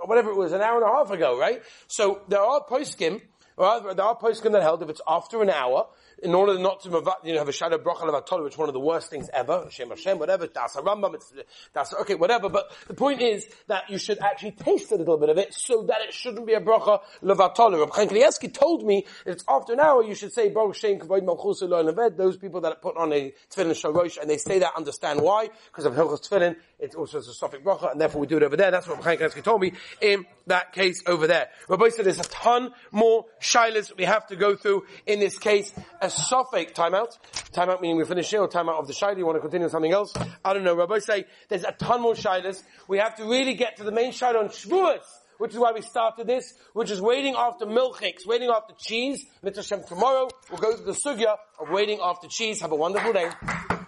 whatever 0.05 0.31
it 0.31 0.35
was, 0.35 0.51
an 0.53 0.61
hour 0.61 0.81
and 0.81 0.89
a 0.89 0.93
half 0.93 1.11
ago, 1.11 1.37
right? 1.37 1.61
So 1.87 2.21
there 2.27 2.41
are 2.41 2.65
poskim, 2.65 3.21
right? 3.57 3.95
there 3.95 4.05
are 4.05 4.17
poskim 4.17 4.51
that 4.53 4.63
held 4.63 4.81
if 4.81 4.89
it's 4.89 5.01
after 5.07 5.41
an 5.41 5.49
hour, 5.49 5.87
in 6.21 6.33
order 6.35 6.59
not 6.59 6.81
to 6.81 6.89
you 7.23 7.33
know, 7.33 7.39
have 7.39 7.49
a 7.49 7.53
shadow 7.53 7.77
bracha 7.77 8.01
levatol, 8.01 8.43
which 8.43 8.53
is 8.53 8.57
one 8.57 8.69
of 8.69 8.73
the 8.73 8.79
worst 8.79 9.09
things 9.09 9.29
ever, 9.33 9.63
Hashem 9.63 9.89
Hashem, 9.89 10.19
whatever, 10.19 10.47
das 10.47 10.75
Rambam, 10.75 11.15
it's, 11.15 11.33
das, 11.73 11.93
okay, 12.01 12.15
whatever, 12.15 12.49
but 12.49 12.71
the 12.87 12.93
point 12.93 13.21
is 13.21 13.47
that 13.67 13.89
you 13.89 13.97
should 13.97 14.19
actually 14.19 14.51
taste 14.51 14.91
a 14.91 14.95
little 14.95 15.17
bit 15.17 15.29
of 15.29 15.37
it 15.37 15.53
so 15.53 15.83
that 15.83 16.01
it 16.01 16.13
shouldn't 16.13 16.45
be 16.45 16.53
a 16.53 16.61
bracha 16.61 16.99
levatol. 17.23 17.79
Reb 17.79 17.93
Chaim 17.93 18.09
told 18.51 18.85
me 18.85 19.05
that 19.25 19.31
it's 19.31 19.43
after 19.47 19.73
an 19.73 19.79
hour 19.79 20.03
you 20.03 20.15
should 20.15 20.33
say 20.33 20.49
those 20.49 22.37
people 22.37 22.61
that 22.61 22.81
put 22.81 22.97
on 22.97 23.13
a 23.13 23.33
tefillin 23.49 23.71
shalosh 23.71 24.17
and 24.17 24.29
they 24.29 24.37
say 24.37 24.59
that 24.59 24.73
understand 24.75 25.21
why, 25.21 25.49
because 25.67 25.85
of 25.85 25.93
Hilchos 25.93 26.27
tefillin, 26.27 26.55
it's 26.79 26.95
also 26.95 27.19
a 27.19 27.21
sophic 27.21 27.63
bracha, 27.63 27.91
and 27.91 28.01
therefore 28.01 28.21
we 28.21 28.27
do 28.27 28.37
it 28.37 28.43
over 28.43 28.57
there. 28.57 28.71
That's 28.71 28.87
what 28.87 29.01
Chaim 29.03 29.17
Kanievsky 29.17 29.43
told 29.43 29.61
me 29.61 29.73
in 30.01 30.25
that 30.47 30.73
case 30.73 31.01
over 31.07 31.27
there. 31.27 31.49
Rabbi 31.69 31.89
said 31.89 32.05
there's 32.05 32.19
a 32.19 32.23
ton 32.23 32.71
more 32.91 33.25
shilas 33.41 33.95
we 33.95 34.03
have 34.03 34.27
to 34.27 34.35
go 34.35 34.55
through 34.55 34.85
in 35.05 35.19
this 35.19 35.39
case. 35.39 35.71
A 36.01 36.09
sophic 36.13 36.73
timeout. 36.73 37.17
Timeout 37.51 37.81
meaning 37.81 37.97
we 37.97 38.05
finish 38.05 38.29
here 38.29 38.41
or 38.41 38.47
timeout 38.47 38.79
of 38.79 38.87
the 38.87 38.93
shayla. 38.93 39.17
You 39.17 39.25
want 39.25 39.37
to 39.37 39.41
continue 39.41 39.69
something 39.69 39.91
else? 39.91 40.13
I 40.43 40.53
don't 40.53 40.63
know. 40.63 40.75
Rabbi 40.75 40.99
say 40.99 41.25
there's 41.49 41.63
a 41.63 41.71
ton 41.71 42.01
more 42.01 42.13
shilas. 42.13 42.63
We 42.87 42.97
have 42.99 43.15
to 43.17 43.25
really 43.25 43.55
get 43.55 43.77
to 43.77 43.83
the 43.83 43.91
main 43.91 44.11
shayla 44.11 44.39
on 44.39 44.49
Shavuos 44.49 45.01
which 45.39 45.51
is 45.51 45.59
why 45.59 45.71
we 45.73 45.81
started 45.81 46.27
this, 46.27 46.53
which 46.73 46.89
is 46.89 47.01
waiting 47.01 47.35
after 47.35 47.65
milchiks, 47.65 48.25
waiting 48.25 48.49
after 48.49 48.73
cheese. 48.77 49.25
Mitzvah 49.41 49.83
tomorrow 49.83 50.29
we'll 50.49 50.59
go 50.59 50.77
to 50.77 50.83
the 50.83 50.93
sugya 50.93 51.35
of 51.59 51.69
waiting 51.69 51.99
after 52.01 52.27
cheese. 52.27 52.61
Have 52.61 52.71
a 52.71 52.75
wonderful 52.75 53.11
day. 53.11 53.29